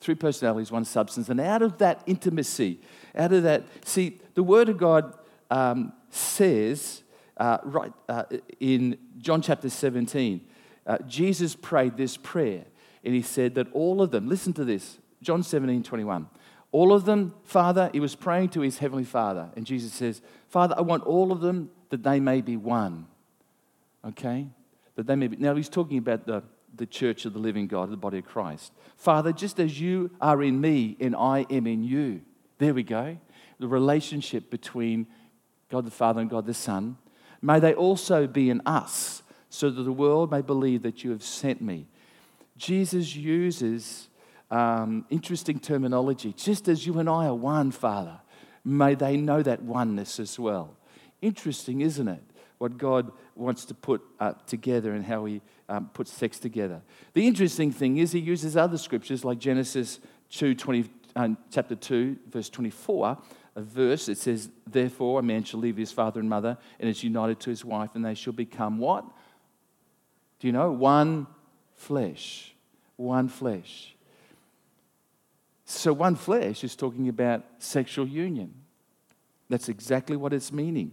Three 0.00 0.14
personalities, 0.14 0.72
one 0.72 0.84
substance. 0.84 1.28
And 1.28 1.40
out 1.40 1.62
of 1.62 1.78
that 1.78 2.02
intimacy, 2.06 2.80
out 3.14 3.32
of 3.32 3.42
that, 3.42 3.64
see, 3.84 4.18
the 4.34 4.42
Word 4.42 4.68
of 4.68 4.78
God 4.78 5.14
um, 5.50 5.92
says, 6.10 7.02
uh, 7.36 7.58
right 7.64 7.92
uh, 8.08 8.24
in 8.58 8.96
John 9.18 9.42
chapter 9.42 9.68
17, 9.68 10.40
uh, 10.86 10.98
Jesus 11.06 11.54
prayed 11.54 11.96
this 11.96 12.16
prayer. 12.16 12.64
And 13.04 13.14
he 13.14 13.22
said 13.22 13.54
that 13.54 13.70
all 13.72 14.02
of 14.02 14.10
them, 14.10 14.28
listen 14.28 14.52
to 14.54 14.64
this, 14.64 14.98
John 15.22 15.42
17, 15.42 15.82
21. 15.82 16.28
All 16.72 16.92
of 16.92 17.04
them, 17.04 17.34
Father, 17.42 17.90
he 17.92 18.00
was 18.00 18.14
praying 18.14 18.50
to 18.50 18.60
his 18.60 18.78
heavenly 18.78 19.04
Father. 19.04 19.50
And 19.56 19.66
Jesus 19.66 19.92
says, 19.92 20.22
Father, 20.48 20.74
I 20.76 20.82
want 20.82 21.04
all 21.04 21.32
of 21.32 21.40
them 21.40 21.70
that 21.90 22.02
they 22.02 22.20
may 22.20 22.40
be 22.40 22.56
one. 22.56 23.06
Okay? 24.06 24.46
That 24.94 25.06
they 25.06 25.16
may 25.16 25.26
be. 25.26 25.36
Now 25.36 25.54
he's 25.56 25.68
talking 25.68 25.98
about 25.98 26.26
the, 26.26 26.42
the 26.74 26.86
church 26.86 27.24
of 27.24 27.32
the 27.32 27.38
living 27.38 27.66
God, 27.66 27.90
the 27.90 27.96
body 27.96 28.18
of 28.18 28.26
Christ. 28.26 28.72
Father, 28.96 29.32
just 29.32 29.58
as 29.60 29.80
you 29.80 30.10
are 30.20 30.42
in 30.42 30.60
me 30.60 30.96
and 31.00 31.14
I 31.16 31.46
am 31.50 31.66
in 31.66 31.82
you. 31.82 32.22
There 32.58 32.74
we 32.74 32.82
go. 32.82 33.18
The 33.58 33.68
relationship 33.68 34.50
between 34.50 35.06
God 35.70 35.86
the 35.86 35.90
Father 35.90 36.20
and 36.20 36.28
God 36.28 36.46
the 36.46 36.54
Son. 36.54 36.98
May 37.40 37.60
they 37.60 37.74
also 37.74 38.26
be 38.26 38.50
in 38.50 38.60
us, 38.66 39.22
so 39.48 39.70
that 39.70 39.82
the 39.82 39.92
world 39.92 40.30
may 40.30 40.42
believe 40.42 40.82
that 40.82 41.02
you 41.02 41.10
have 41.10 41.22
sent 41.22 41.60
me. 41.60 41.86
Jesus 42.56 43.16
uses 43.16 44.08
um, 44.50 45.06
interesting 45.10 45.58
terminology. 45.58 46.32
Just 46.32 46.68
as 46.68 46.86
you 46.86 46.98
and 46.98 47.08
I 47.08 47.26
are 47.26 47.34
one, 47.34 47.70
Father, 47.70 48.20
may 48.64 48.94
they 48.94 49.16
know 49.16 49.42
that 49.42 49.62
oneness 49.62 50.20
as 50.20 50.38
well. 50.38 50.76
Interesting, 51.22 51.80
isn't 51.80 52.08
it? 52.08 52.22
What 52.60 52.76
God 52.76 53.10
wants 53.34 53.64
to 53.64 53.74
put 53.74 54.02
uh, 54.20 54.34
together 54.46 54.92
and 54.92 55.02
how 55.02 55.24
He 55.24 55.40
um, 55.66 55.88
puts 55.94 56.12
sex 56.12 56.38
together. 56.38 56.82
The 57.14 57.26
interesting 57.26 57.72
thing 57.72 57.96
is 57.96 58.12
He 58.12 58.18
uses 58.18 58.54
other 58.54 58.76
scriptures 58.76 59.24
like 59.24 59.38
Genesis 59.38 59.98
2, 60.28 60.54
20, 60.54 60.84
uh, 61.16 61.28
chapter 61.50 61.74
2, 61.74 62.18
verse 62.30 62.50
24, 62.50 63.16
a 63.56 63.62
verse 63.62 64.04
that 64.06 64.18
says, 64.18 64.50
Therefore, 64.66 65.20
a 65.20 65.22
man 65.22 65.42
shall 65.42 65.58
leave 65.58 65.78
his 65.78 65.90
father 65.90 66.20
and 66.20 66.28
mother 66.28 66.58
and 66.78 66.90
is 66.90 67.02
united 67.02 67.40
to 67.40 67.48
his 67.48 67.64
wife, 67.64 67.94
and 67.94 68.04
they 68.04 68.12
shall 68.12 68.34
become 68.34 68.76
what? 68.76 69.06
Do 70.38 70.46
you 70.46 70.52
know? 70.52 70.70
One 70.70 71.28
flesh. 71.76 72.52
One 72.96 73.28
flesh. 73.28 73.94
So, 75.64 75.94
one 75.94 76.14
flesh 76.14 76.62
is 76.62 76.76
talking 76.76 77.08
about 77.08 77.42
sexual 77.58 78.06
union. 78.06 78.52
That's 79.48 79.70
exactly 79.70 80.14
what 80.14 80.34
it's 80.34 80.52
meaning. 80.52 80.92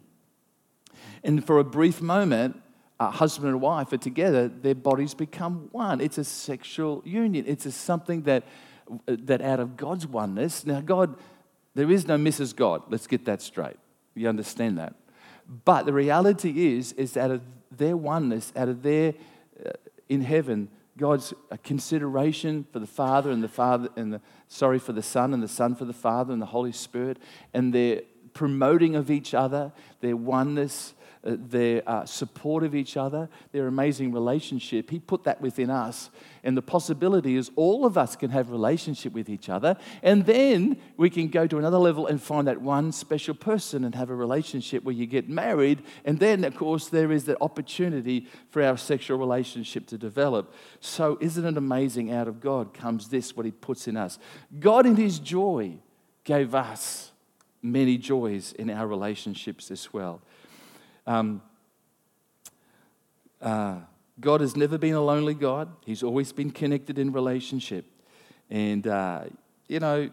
And 1.24 1.46
for 1.46 1.60
a 1.60 1.64
brief 1.64 2.02
moment, 2.02 2.62
a 3.00 3.12
husband 3.12 3.50
and 3.50 3.62
wife 3.62 3.94
are 3.94 3.98
together, 3.98 4.48
their 4.48 4.76
bodies 4.76 5.14
become 5.14 5.70
one. 5.72 6.02
It's 6.02 6.18
a 6.18 6.24
sexual 6.24 7.04
union. 7.06 7.46
It's 7.48 7.66
a 7.66 7.72
something 7.72 8.24
that, 8.24 8.44
that 9.08 9.42
out 9.42 9.60
of 9.60 9.78
God's 9.78 10.08
oneness, 10.08 10.66
now, 10.66 10.82
God, 10.82 11.16
there 11.76 11.92
is 11.92 12.08
no 12.08 12.18
Mrs. 12.18 12.56
God. 12.56 12.84
Let's 12.90 13.06
get 13.06 13.26
that 13.26 13.42
straight. 13.42 13.78
You 14.16 14.30
understand 14.30 14.80
that? 14.80 14.96
But 15.64 15.86
the 15.86 15.94
reality 15.94 16.76
is, 16.76 16.94
is 16.94 17.16
out 17.16 17.32
of 17.32 17.42
their 17.72 17.96
oneness, 17.96 18.52
out 18.56 18.68
of 18.68 18.82
their, 18.82 19.14
uh, 19.64 19.72
in 20.10 20.22
heaven, 20.22 20.70
God's 20.98 21.34
consideration 21.64 22.66
for 22.74 22.80
the 22.80 22.88
Father 22.88 23.30
and 23.30 23.44
the 23.44 23.48
Father 23.48 23.90
and 23.96 24.12
the 24.12 24.22
sorry 24.48 24.80
for 24.80 24.94
the 24.94 25.04
Son 25.04 25.34
and 25.34 25.44
the 25.44 25.48
Son 25.48 25.76
for 25.76 25.86
the 25.86 25.94
Father 25.94 26.34
and 26.34 26.42
the 26.42 26.48
Holy 26.48 26.72
Spirit 26.72 27.20
and 27.54 27.72
their 27.74 28.02
promoting 28.38 28.96
of 28.96 29.10
each 29.10 29.34
other, 29.34 29.72
their 30.00 30.16
oneness, 30.16 30.94
uh, 31.26 31.36
their 31.40 31.82
uh, 31.90 32.06
support 32.06 32.64
of 32.64 32.76
each 32.76 32.96
other, 32.96 33.28
their 33.52 33.66
amazing 33.66 34.14
relationship. 34.14 34.92
He 34.92 35.00
put 35.00 35.24
that 35.24 35.42
within 35.42 35.72
us. 35.72 36.12
And 36.44 36.56
the 36.56 36.62
possibility 36.62 37.36
is 37.36 37.50
all 37.56 37.84
of 37.84 37.98
us 37.98 38.16
can 38.16 38.30
have 38.30 38.52
relationship 38.52 39.12
with 39.12 39.28
each 39.28 39.50
other. 39.50 39.76
And 40.04 40.24
then 40.28 40.78
we 40.98 41.10
can 41.10 41.30
go 41.30 41.48
to 41.48 41.58
another 41.58 41.80
level 41.80 42.06
and 42.06 42.22
find 42.22 42.48
that 42.48 42.62
one 42.62 42.92
special 42.92 43.34
person 43.34 43.84
and 43.84 43.96
have 43.96 44.12
a 44.12 44.16
relationship 44.16 44.84
where 44.84 44.94
you 44.94 45.08
get 45.08 45.28
married. 45.28 45.82
And 46.06 46.20
then, 46.20 46.44
of 46.44 46.56
course, 46.56 46.90
there 46.90 47.12
is 47.12 47.26
that 47.26 47.38
opportunity 47.42 48.28
for 48.52 48.62
our 48.62 48.78
sexual 48.78 49.18
relationship 49.18 49.88
to 49.88 49.98
develop. 49.98 50.54
So, 50.80 51.18
isn't 51.22 51.44
it 51.44 51.58
amazing? 51.58 52.14
Out 52.14 52.28
of 52.28 52.40
God 52.40 52.72
comes 52.72 53.10
this, 53.10 53.36
what 53.36 53.48
He 53.48 53.52
puts 53.52 53.88
in 53.88 53.98
us. 53.98 54.20
God, 54.60 54.86
in 54.86 54.96
His 54.96 55.18
joy, 55.18 55.80
gave 56.24 56.54
us 56.54 57.12
many 57.62 57.98
joys 57.98 58.54
in 58.54 58.70
our 58.70 58.88
relationships 58.88 59.72
as 59.72 59.94
well. 59.94 60.22
Um, 61.06 61.42
uh, 63.42 63.78
God 64.20 64.42
has 64.42 64.56
never 64.56 64.78
been 64.78 64.94
a 64.94 65.02
lonely 65.02 65.34
God. 65.34 65.70
He's 65.86 66.04
always 66.04 66.32
been 66.32 66.52
connected 66.52 66.98
in 66.98 67.12
relationship. 67.12 67.86
And, 68.50 68.88
uh, 68.88 69.26
you 69.68 69.80
know, 69.80 70.10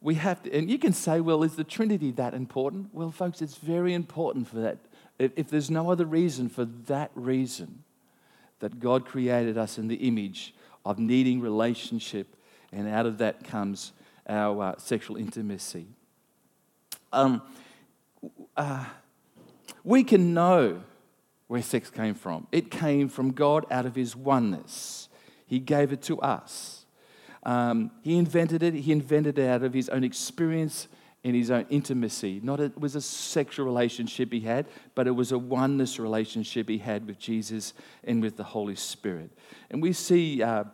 we 0.00 0.14
have 0.14 0.42
to, 0.44 0.54
and 0.56 0.70
you 0.70 0.78
can 0.78 0.92
say, 0.92 1.20
well, 1.20 1.42
is 1.42 1.56
the 1.56 1.64
Trinity 1.64 2.12
that 2.12 2.32
important? 2.32 2.90
Well, 2.92 3.10
folks, 3.10 3.42
it's 3.42 3.56
very 3.56 3.92
important 3.92 4.48
for 4.48 4.56
that. 4.56 4.78
If, 5.18 5.32
if 5.36 5.50
there's 5.50 5.70
no 5.70 5.90
other 5.90 6.06
reason 6.06 6.48
for 6.48 6.64
that 6.64 7.10
reason, 7.14 7.84
that 8.60 8.78
God 8.78 9.04
created 9.04 9.58
us 9.58 9.78
in 9.78 9.88
the 9.88 9.96
image 9.96 10.54
of 10.84 10.98
needing 10.98 11.40
relationship, 11.40 12.36
and 12.72 12.88
out 12.88 13.06
of 13.06 13.18
that 13.18 13.42
comes 13.42 13.92
our 14.28 14.62
uh, 14.62 14.74
sexual 14.78 15.16
intimacy. 15.16 15.86
Um, 17.12 17.42
uh, 18.56 18.84
we 19.84 20.04
can 20.04 20.34
know 20.34 20.82
where 21.46 21.62
sex 21.62 21.90
came 21.90 22.14
from. 22.14 22.46
It 22.52 22.70
came 22.70 23.08
from 23.08 23.32
God 23.32 23.66
out 23.70 23.86
of 23.86 23.94
His 23.94 24.14
oneness. 24.14 25.08
He 25.46 25.58
gave 25.58 25.92
it 25.92 26.02
to 26.02 26.20
us. 26.20 26.84
Um, 27.42 27.90
he 28.02 28.16
invented 28.16 28.62
it. 28.62 28.74
He 28.74 28.92
invented 28.92 29.38
it 29.38 29.48
out 29.48 29.62
of 29.62 29.72
His 29.72 29.88
own 29.88 30.04
experience 30.04 30.86
and 31.24 31.34
His 31.34 31.50
own 31.50 31.66
intimacy. 31.68 32.40
Not 32.42 32.60
it 32.60 32.78
was 32.78 32.94
a 32.94 33.00
sexual 33.00 33.66
relationship 33.66 34.32
He 34.32 34.40
had, 34.40 34.66
but 34.94 35.06
it 35.06 35.12
was 35.12 35.32
a 35.32 35.38
oneness 35.38 35.98
relationship 35.98 36.68
He 36.68 36.78
had 36.78 37.06
with 37.06 37.18
Jesus 37.18 37.74
and 38.04 38.22
with 38.22 38.36
the 38.36 38.44
Holy 38.44 38.76
Spirit. 38.76 39.30
And 39.70 39.82
we 39.82 39.92
see 39.92 40.42
uh, 40.42 40.64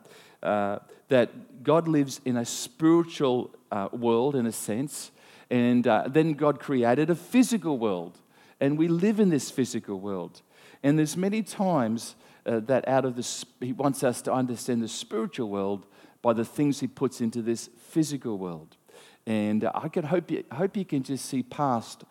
uh, 0.43 0.81
that 1.09 1.63
God 1.63 1.89
lives 1.89 2.21
in 2.25 2.37
a 2.37 2.45
spiritual 2.45 3.55
uh, 3.71 3.89
world, 3.93 4.37
in 4.37 4.47
a 4.47 4.53
sense, 4.53 5.11
and 5.51 5.87
uh, 5.87 6.05
then 6.09 6.35
God 6.35 6.59
created 6.59 7.11
a 7.11 7.15
physical 7.15 7.79
world. 7.79 8.19
And 8.61 8.79
we 8.79 8.89
live 8.89 9.21
in 9.21 9.29
this 9.29 9.51
physical 9.51 10.01
world. 10.01 10.43
And 10.83 10.99
there's 10.99 11.17
many 11.17 11.43
times 11.43 12.17
uh, 12.45 12.61
that 12.61 12.87
out 12.89 13.05
of 13.05 13.17
this, 13.17 13.45
he 13.61 13.73
wants 13.73 14.03
us 14.03 14.23
to 14.23 14.33
understand 14.33 14.83
the 14.83 14.89
spiritual 14.89 15.49
world 15.49 15.87
by 16.23 16.33
the 16.33 16.45
things 16.45 16.81
he 16.81 16.87
puts 16.87 17.21
into 17.21 17.43
this 17.43 17.69
physical 17.79 18.39
world. 18.39 18.77
And 19.27 19.65
uh, 19.65 19.73
I 19.75 19.89
can 19.89 20.05
hope 20.05 20.31
you, 20.31 20.45
hope 20.53 20.77
you 20.77 20.85
can 20.85 21.03
just 21.03 21.27
see 21.27 21.43
past 21.43 22.05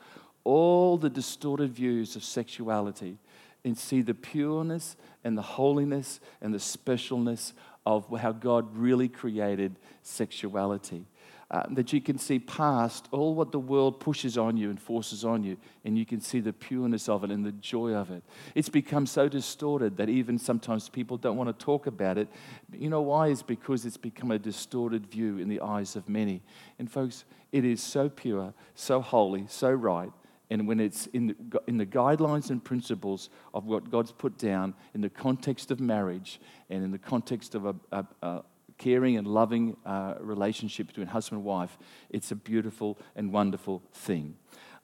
all 0.43 0.97
the 0.97 1.09
distorted 1.09 1.73
views 1.73 2.15
of 2.15 2.23
sexuality 2.23 3.17
and 3.63 3.77
see 3.77 4.01
the 4.01 4.13
pureness 4.13 4.95
and 5.23 5.37
the 5.37 5.41
holiness 5.41 6.19
and 6.41 6.53
the 6.53 6.59
specialness 6.59 7.53
of 7.85 8.05
how 8.19 8.31
God 8.31 8.75
really 8.75 9.07
created 9.07 9.75
sexuality 10.03 11.05
uh, 11.51 11.63
that 11.71 11.93
you 11.93 12.01
can 12.01 12.17
see 12.17 12.39
past 12.39 13.07
all 13.11 13.35
what 13.35 13.51
the 13.51 13.59
world 13.59 13.99
pushes 13.99 14.37
on 14.37 14.57
you 14.57 14.69
and 14.69 14.79
forces 14.79 15.23
on 15.23 15.43
you, 15.43 15.57
and 15.83 15.97
you 15.97 16.05
can 16.05 16.19
see 16.19 16.39
the 16.39 16.51
pureness 16.51 17.07
of 17.07 17.23
it 17.23 17.31
and 17.31 17.45
the 17.45 17.51
joy 17.51 17.93
of 17.93 18.09
it. 18.09 18.23
It's 18.55 18.69
become 18.69 19.05
so 19.05 19.29
distorted 19.29 19.97
that 19.97 20.09
even 20.09 20.39
sometimes 20.39 20.89
people 20.89 21.17
don't 21.17 21.37
want 21.37 21.57
to 21.57 21.65
talk 21.65 21.85
about 21.85 22.17
it. 22.17 22.27
You 22.73 22.89
know 22.89 23.01
why? 23.01 23.27
Is 23.27 23.43
because 23.43 23.85
it's 23.85 23.97
become 23.97 24.31
a 24.31 24.39
distorted 24.39 25.05
view 25.05 25.37
in 25.37 25.47
the 25.47 25.61
eyes 25.61 25.95
of 25.95 26.09
many. 26.09 26.41
And 26.79 26.91
folks, 26.91 27.25
it 27.51 27.63
is 27.63 27.81
so 27.81 28.09
pure, 28.09 28.53
so 28.73 29.01
holy, 29.01 29.45
so 29.47 29.71
right. 29.71 30.11
And 30.49 30.67
when 30.67 30.79
it's 30.79 31.07
in 31.07 31.27
the, 31.27 31.61
in 31.67 31.77
the 31.77 31.85
guidelines 31.85 32.49
and 32.49 32.63
principles 32.63 33.29
of 33.53 33.65
what 33.65 33.89
God's 33.89 34.11
put 34.11 34.37
down 34.37 34.75
in 34.93 35.01
the 35.01 35.09
context 35.09 35.71
of 35.71 35.79
marriage 35.79 36.39
and 36.69 36.83
in 36.83 36.91
the 36.91 36.99
context 36.99 37.55
of 37.55 37.65
a, 37.65 37.75
a, 37.91 38.05
a 38.21 38.43
caring 38.77 39.17
and 39.17 39.27
loving 39.27 39.77
uh, 39.85 40.15
relationship 40.19 40.87
between 40.87 41.07
husband 41.07 41.39
and 41.39 41.45
wife, 41.45 41.77
it's 42.09 42.31
a 42.31 42.35
beautiful 42.35 42.97
and 43.15 43.31
wonderful 43.31 43.81
thing. 43.93 44.35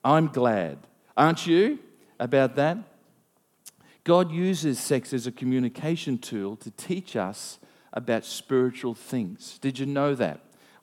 I'm 0.03 0.27
glad, 0.27 0.77
aren't 1.15 1.45
you, 1.45 1.79
about 2.19 2.55
that? 2.55 2.77
God 4.03 4.31
uses 4.31 4.79
sex 4.79 5.13
as 5.13 5.27
a 5.27 5.31
communication 5.31 6.17
tool 6.17 6.55
to 6.57 6.71
teach 6.71 7.15
us 7.15 7.59
about 7.93 8.25
spiritual 8.25 8.95
things. 8.95 9.59
Did 9.59 9.77
you 9.77 9.85
know 9.85 10.15
that? 10.15 10.39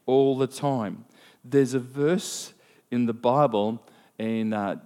All 0.06 0.36
the 0.36 0.46
time. 0.46 1.04
There's 1.44 1.74
a 1.74 1.80
verse 1.80 2.52
in 2.90 3.06
the 3.06 3.12
Bible 3.12 3.82
in 4.18 4.52
uh, 4.52 4.76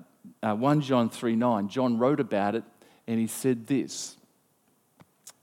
uh, 0.43 0.55
1 0.55 0.81
John 0.81 1.11
3 1.11 1.37
9. 1.37 1.69
John 1.69 1.99
wrote 1.99 2.21
about 2.21 2.55
it 2.55 2.65
and 3.07 3.19
he 3.19 3.27
said 3.27 3.67
this. 3.67 4.17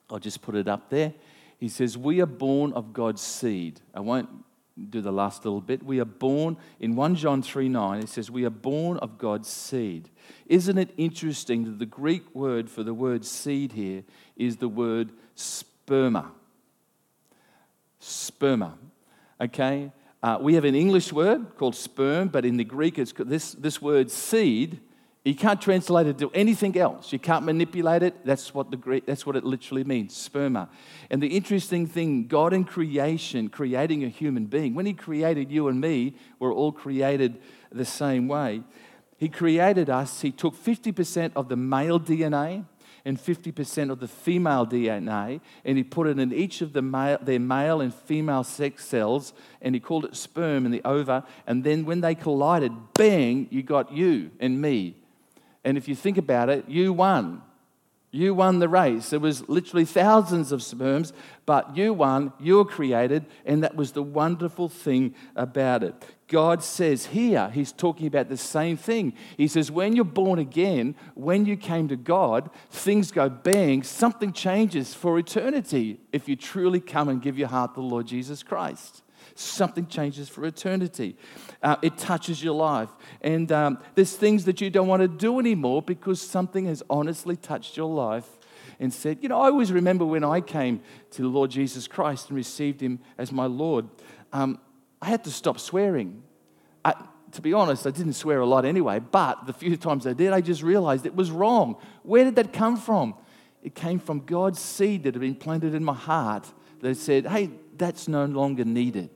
I'll 0.10 0.20
just 0.20 0.42
put 0.42 0.56
it 0.56 0.68
up 0.68 0.89
there. 0.89 1.13
He 1.60 1.67
says, 1.67 1.98
We 1.98 2.22
are 2.22 2.26
born 2.26 2.74
of 2.74 2.93
God's 2.93 3.22
seed. 3.22 3.82
I 3.93 4.00
won't 4.00 4.30
do 4.89 5.02
the 5.02 5.12
last 5.12 5.43
little 5.43 5.62
bit. 5.62 5.84
We 5.84 6.00
are 6.00 6.06
born, 6.06 6.58
in 6.80 6.95
1 6.95 7.15
John 7.15 7.41
3 7.41 7.67
9, 7.67 8.00
it 8.00 8.10
says, 8.10 8.32
We 8.32 8.45
are 8.45 8.50
born 8.50 8.98
of 8.98 9.17
God's 9.17 9.50
seed. 9.50 10.10
Isn't 10.45 10.78
it 10.78 10.93
interesting 10.98 11.65
that 11.65 11.80
the 11.80 11.86
Greek 11.86 12.34
word 12.34 12.69
for 12.69 12.84
the 12.84 12.93
word 12.93 13.26
seed 13.26 13.74
here 13.74 14.04
is 14.38 14.58
the 14.58 14.69
word 14.69 15.12
sperma? 15.36 16.28
Sperma. 18.02 18.74
Okay? 19.41 19.91
Uh, 20.24 20.38
we 20.39 20.54
have 20.54 20.65
an 20.65 20.76
English 20.76 21.12
word 21.12 21.56
called 21.58 21.76
sperm, 21.76 22.30
but 22.30 22.45
in 22.45 22.58
the 22.58 22.63
Greek, 22.63 22.98
it's 22.98 23.13
this, 23.17 23.52
this 23.54 23.82
word 23.82 24.10
seed 24.12 24.80
you 25.26 25.36
can't 25.36 25.62
translate 25.62 26.08
it 26.08 26.18
to 26.20 26.32
anything 26.34 26.78
else. 26.78 27.12
You 27.12 27.20
can't 27.20 27.44
manipulate 27.44 28.04
it. 28.04 28.26
That's 28.26 28.54
what, 28.54 28.72
the 28.72 28.78
Greek, 28.78 29.06
that's 29.06 29.26
what 29.26 29.36
it 29.36 29.44
literally 29.44 29.84
means, 29.84 30.14
sperma. 30.14 30.70
And 31.10 31.22
the 31.22 31.36
interesting 31.36 31.88
thing, 31.88 32.28
God 32.28 32.54
in 32.54 32.64
creation, 32.64 33.50
creating 33.50 34.06
a 34.06 34.08
human 34.08 34.46
being, 34.46 34.76
when 34.76 34.86
He 34.86 34.94
created 34.94 35.52
you 35.52 35.68
and 35.68 35.82
me, 35.82 36.16
we're 36.40 36.54
all 36.54 36.72
created 36.72 37.42
the 37.70 37.84
same 37.84 38.30
way. 38.30 38.64
He 39.18 39.28
created 39.28 39.90
us, 39.90 40.22
He 40.22 40.32
took 40.32 40.56
50% 40.56 41.34
of 41.36 41.50
the 41.50 41.58
male 41.58 42.00
DNA 42.00 42.66
and 43.04 43.18
50% 43.18 43.92
of 43.92 44.00
the 44.00 44.08
female 44.08 44.66
DNA, 44.66 45.42
and 45.66 45.78
He 45.78 45.84
put 45.84 46.08
it 46.08 46.18
in 46.18 46.32
each 46.32 46.62
of 46.62 46.72
the 46.72 46.82
male, 46.82 47.18
their 47.22 47.40
male 47.40 47.82
and 47.82 47.94
female 47.94 48.46
sex 48.46 48.86
cells, 48.86 49.34
and 49.62 49.76
He 49.76 49.82
called 49.82 50.06
it 50.06 50.16
sperm 50.16 50.66
in 50.66 50.72
the 50.72 50.82
ova. 50.86 51.26
And 51.46 51.66
then 51.66 51.84
when 51.84 52.00
they 52.00 52.16
collided, 52.16 52.72
bang, 52.94 53.48
you 53.52 53.64
got 53.64 53.92
you 53.92 54.32
and 54.40 54.62
me 54.62 54.96
and 55.63 55.78
if 55.78 55.88
you 55.88 55.95
think 55.95 56.17
about 56.17 56.50
it, 56.50 56.67
you 56.67 56.93
won. 56.93 57.41
You 58.12 58.34
won 58.34 58.58
the 58.58 58.69
race. 58.69 59.12
There 59.12 59.19
was 59.19 59.48
literally 59.48 59.86
thousands 59.86 60.52
of 60.52 60.63
sperms, 60.63 61.13
but 61.45 61.78
you 61.78 61.93
won, 61.93 62.34
you 62.39 62.56
were 62.56 62.65
created, 62.65 63.28
and 63.45 63.63
that 63.63 63.76
was 63.76 63.91
the 63.91 64.02
wonderful 64.02 64.67
thing 64.67 65.13
about 65.36 65.84
it. 65.84 65.93
God 66.28 66.63
says 66.63 67.08
here, 67.08 67.52
He's 67.54 67.72
talking 67.72 68.08
about 68.08 68.30
the 68.30 68.38
same 68.38 68.78
thing. 68.78 69.13
He 69.38 69.48
says, 69.48 69.69
when 69.69 69.95
you're 69.95 70.06
born 70.06 70.39
again, 70.39 70.95
when 71.13 71.45
you 71.45 71.56
came 71.56 71.88
to 71.89 71.95
God, 71.95 72.50
things 72.72 73.12
go 73.12 73.30
bang, 73.30 73.84
something 73.84 74.34
changes 74.34 74.95
for 74.95 75.19
eternity 75.19 76.00
if 76.12 76.28
you 76.28 76.36
truly 76.36 76.80
come 76.80 77.10
and 77.10 77.22
give 77.22 77.38
your 77.38 77.48
heart 77.48 77.76
to 77.76 77.82
the 77.82 77.86
Lord 77.86 78.08
Jesus 78.08 78.41
Christ 78.41 79.04
something 79.39 79.88
changes 79.88 80.30
for 80.30 80.45
eternity. 80.45 81.15
Uh, 81.63 81.78
it 81.82 81.97
touches 81.97 82.43
your 82.43 82.56
life. 82.56 82.89
And 83.21 83.52
um, 83.52 83.80
there's 83.95 84.15
things 84.15 84.45
that 84.45 84.62
you 84.62 84.69
don't 84.69 84.88
want 84.88 85.02
to 85.02 85.08
do 85.08 85.39
anymore 85.39 85.82
because 85.82 86.21
something 86.21 86.65
has 86.65 86.84
honestly 86.89 87.36
touched 87.36 87.78
your 87.78 87.89
life 87.89 88.28
and 88.80 88.93
said, 88.93 89.19
You 89.21 89.30
know, 89.30 89.39
I 89.39 89.45
always 89.45 89.71
remember 89.71 90.06
when 90.06 90.23
I 90.23 90.41
came 90.41 90.82
to 91.12 91.21
the 91.21 91.28
Lord 91.28 91.52
Jesus 91.52 91.88
Christ 91.88 92.30
and 92.30 92.38
received 92.38 92.82
Him 92.82 92.99
as 93.17 93.32
my 93.32 93.45
Lord, 93.45 93.88
um, 94.34 94.60
I 95.02 95.08
had 95.08 95.23
to 95.25 95.32
stop 95.32 95.60
swearing. 95.60 96.23
I, 96.84 96.93
to 97.32 97.41
be 97.41 97.54
honest, 97.54 97.86
I 97.86 97.91
didn't 97.91 98.13
swear 98.13 98.39
a 98.39 98.45
lot 98.45 98.65
anyway, 98.65 98.99
but 98.99 99.45
the 99.45 99.54
few 99.54 99.78
times 99.78 100.08
I 100.08 100.13
did, 100.13 100.34
I 100.34 100.41
just 100.41 100.63
realized 100.63 101.06
it 101.06 101.15
was 101.15 101.32
wrong. 101.32 101.78
Where 102.04 102.23
did 102.23 102.36
that 102.36 102.54
come 102.54 102.78
from? 102.78 103.15
It 103.62 103.75
came 103.75 103.99
from 103.99 104.21
God's 104.25 104.60
seed 104.60 105.04
that 105.04 105.13
had 105.13 105.21
been 105.21 105.36
planted 105.36 105.75
in 105.75 105.84
my 105.84 105.93
heart 105.93 106.52
that 106.82 106.95
said, 106.95 107.28
Hey, 107.28 107.52
that's 107.80 108.08
no 108.08 108.26
longer 108.26 108.65
needed 108.65 109.10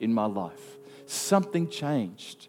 in 0.00 0.12
my 0.12 0.26
life. 0.26 0.78
Something 1.06 1.68
changed. 1.68 2.48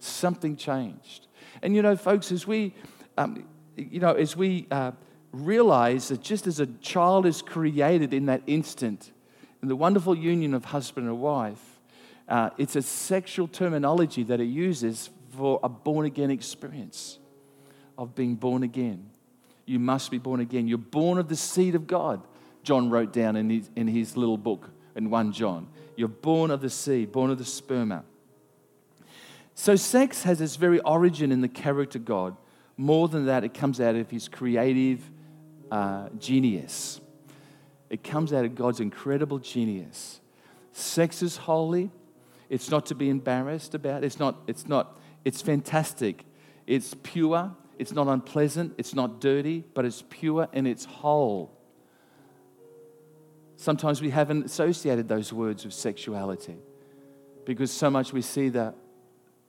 Something 0.00 0.56
changed. 0.56 1.28
And 1.62 1.74
you 1.74 1.80
know, 1.80 1.96
folks, 1.96 2.30
as 2.30 2.46
we, 2.46 2.74
um, 3.16 3.48
you 3.76 4.00
know, 4.00 4.12
as 4.12 4.36
we 4.36 4.66
uh, 4.70 4.92
realize 5.32 6.08
that 6.08 6.20
just 6.20 6.46
as 6.46 6.60
a 6.60 6.66
child 6.66 7.24
is 7.24 7.40
created 7.40 8.12
in 8.12 8.26
that 8.26 8.42
instant, 8.46 9.12
in 9.62 9.68
the 9.68 9.76
wonderful 9.76 10.14
union 10.14 10.52
of 10.52 10.66
husband 10.66 11.06
and 11.06 11.18
wife, 11.20 11.80
uh, 12.28 12.50
it's 12.58 12.76
a 12.76 12.82
sexual 12.82 13.48
terminology 13.48 14.24
that 14.24 14.40
it 14.40 14.46
uses 14.46 15.10
for 15.30 15.60
a 15.62 15.68
born 15.68 16.06
again 16.06 16.30
experience 16.30 17.18
of 17.96 18.14
being 18.14 18.34
born 18.34 18.62
again. 18.62 19.10
You 19.64 19.78
must 19.78 20.10
be 20.10 20.18
born 20.18 20.40
again. 20.40 20.68
You're 20.68 20.78
born 20.78 21.18
of 21.18 21.28
the 21.28 21.36
seed 21.36 21.74
of 21.74 21.86
God, 21.86 22.20
John 22.62 22.90
wrote 22.90 23.12
down 23.12 23.36
in 23.36 23.48
his, 23.48 23.70
in 23.76 23.86
his 23.86 24.16
little 24.16 24.36
book 24.36 24.70
in 24.96 25.10
1 25.10 25.32
John. 25.32 25.68
You're 25.96 26.08
born 26.08 26.50
of 26.50 26.60
the 26.60 26.70
seed, 26.70 27.12
born 27.12 27.30
of 27.30 27.38
the 27.38 27.44
sperma. 27.44 28.02
So, 29.54 29.76
sex 29.76 30.24
has 30.24 30.40
its 30.40 30.56
very 30.56 30.80
origin 30.80 31.30
in 31.30 31.40
the 31.40 31.48
character 31.48 31.98
God. 31.98 32.36
More 32.76 33.06
than 33.08 33.26
that, 33.26 33.44
it 33.44 33.54
comes 33.54 33.80
out 33.80 33.94
of 33.94 34.10
his 34.10 34.26
creative 34.28 35.08
uh, 35.70 36.08
genius. 36.18 37.00
It 37.88 38.02
comes 38.02 38.32
out 38.32 38.44
of 38.44 38.56
God's 38.56 38.80
incredible 38.80 39.38
genius. 39.38 40.20
Sex 40.72 41.22
is 41.22 41.36
holy. 41.36 41.92
It's 42.48 42.70
not 42.70 42.86
to 42.86 42.94
be 42.96 43.08
embarrassed 43.08 43.74
about. 43.74 44.02
It's 44.02 44.18
not, 44.18 44.42
it's 44.48 44.66
not, 44.66 44.98
it's 45.24 45.40
fantastic. 45.40 46.24
It's 46.66 46.94
pure. 47.02 47.54
It's 47.78 47.92
not 47.92 48.08
unpleasant. 48.08 48.74
It's 48.78 48.94
not 48.94 49.20
dirty, 49.20 49.64
but 49.74 49.84
it's 49.84 50.02
pure 50.08 50.48
and 50.52 50.66
it's 50.66 50.84
whole. 50.84 51.56
Sometimes 53.56 54.02
we 54.02 54.10
haven't 54.10 54.46
associated 54.46 55.08
those 55.08 55.32
words 55.32 55.64
with 55.64 55.74
sexuality 55.74 56.56
because 57.44 57.70
so 57.70 57.90
much 57.90 58.12
we 58.12 58.22
see 58.22 58.48
the, 58.48 58.74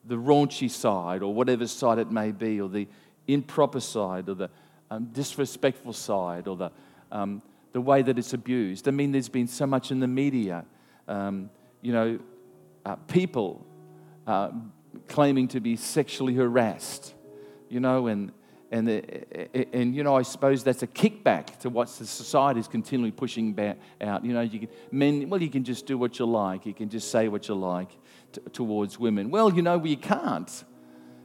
the 0.06 0.16
raunchy 0.16 0.70
side 0.70 1.24
or 1.24 1.34
whatever 1.34 1.68
side 1.68 1.98
it 1.98 2.12
may 2.12 2.32
be, 2.32 2.62
or 2.62 2.70
the 2.70 2.88
improper 3.28 3.80
side, 3.80 4.30
or 4.30 4.36
the 4.36 4.50
um, 4.92 5.06
disrespectful 5.06 5.94
side, 5.94 6.48
or 6.48 6.56
the, 6.56 6.72
um, 7.12 7.42
the 7.72 7.82
way 7.82 8.02
that 8.02 8.18
it's 8.20 8.34
abused. 8.34 8.88
I 8.88 8.92
mean, 8.92 9.12
there's 9.12 9.30
been 9.30 9.48
so 9.48 9.66
much 9.66 9.92
in 9.92 10.00
the 10.00 10.08
media, 10.08 10.66
um, 11.08 11.50
you 11.82 11.92
know, 11.92 12.20
uh, 12.86 12.96
people 13.08 13.66
uh, 14.28 14.52
claiming 15.08 15.48
to 15.50 15.60
be 15.60 15.76
sexually 15.76 16.36
harassed, 16.36 17.14
you 17.70 17.80
know, 17.80 18.08
and 18.08 18.32
and, 18.72 18.88
the, 18.88 19.76
and 19.76 19.96
you 19.96 20.04
know, 20.04 20.16
I 20.16 20.24
suppose 20.24 20.64
that's 20.64 20.84
a 20.84 20.88
kickback 20.88 21.60
to 21.60 21.70
what 21.70 21.88
the 21.90 22.06
society 22.06 22.60
is 22.60 22.68
continually 22.68 23.12
pushing 23.12 23.54
back 23.54 23.78
out. 24.02 24.26
You 24.26 24.34
know, 24.34 24.42
you 24.42 24.60
can, 24.62 24.70
men, 24.92 25.30
well, 25.30 25.42
you 25.42 25.50
can 25.50 25.64
just 25.64 25.86
do 25.86 25.98
what 25.98 26.18
you 26.20 26.26
like. 26.26 26.66
You 26.66 26.74
can 26.74 26.90
just 26.90 27.12
say 27.12 27.28
what 27.28 27.48
you 27.48 27.56
like 27.56 27.92
t- 28.34 28.42
towards 28.54 29.00
women. 29.00 29.30
Well, 29.30 29.54
you 29.54 29.62
know, 29.62 29.78
we 29.78 29.96
can't. 29.96 30.64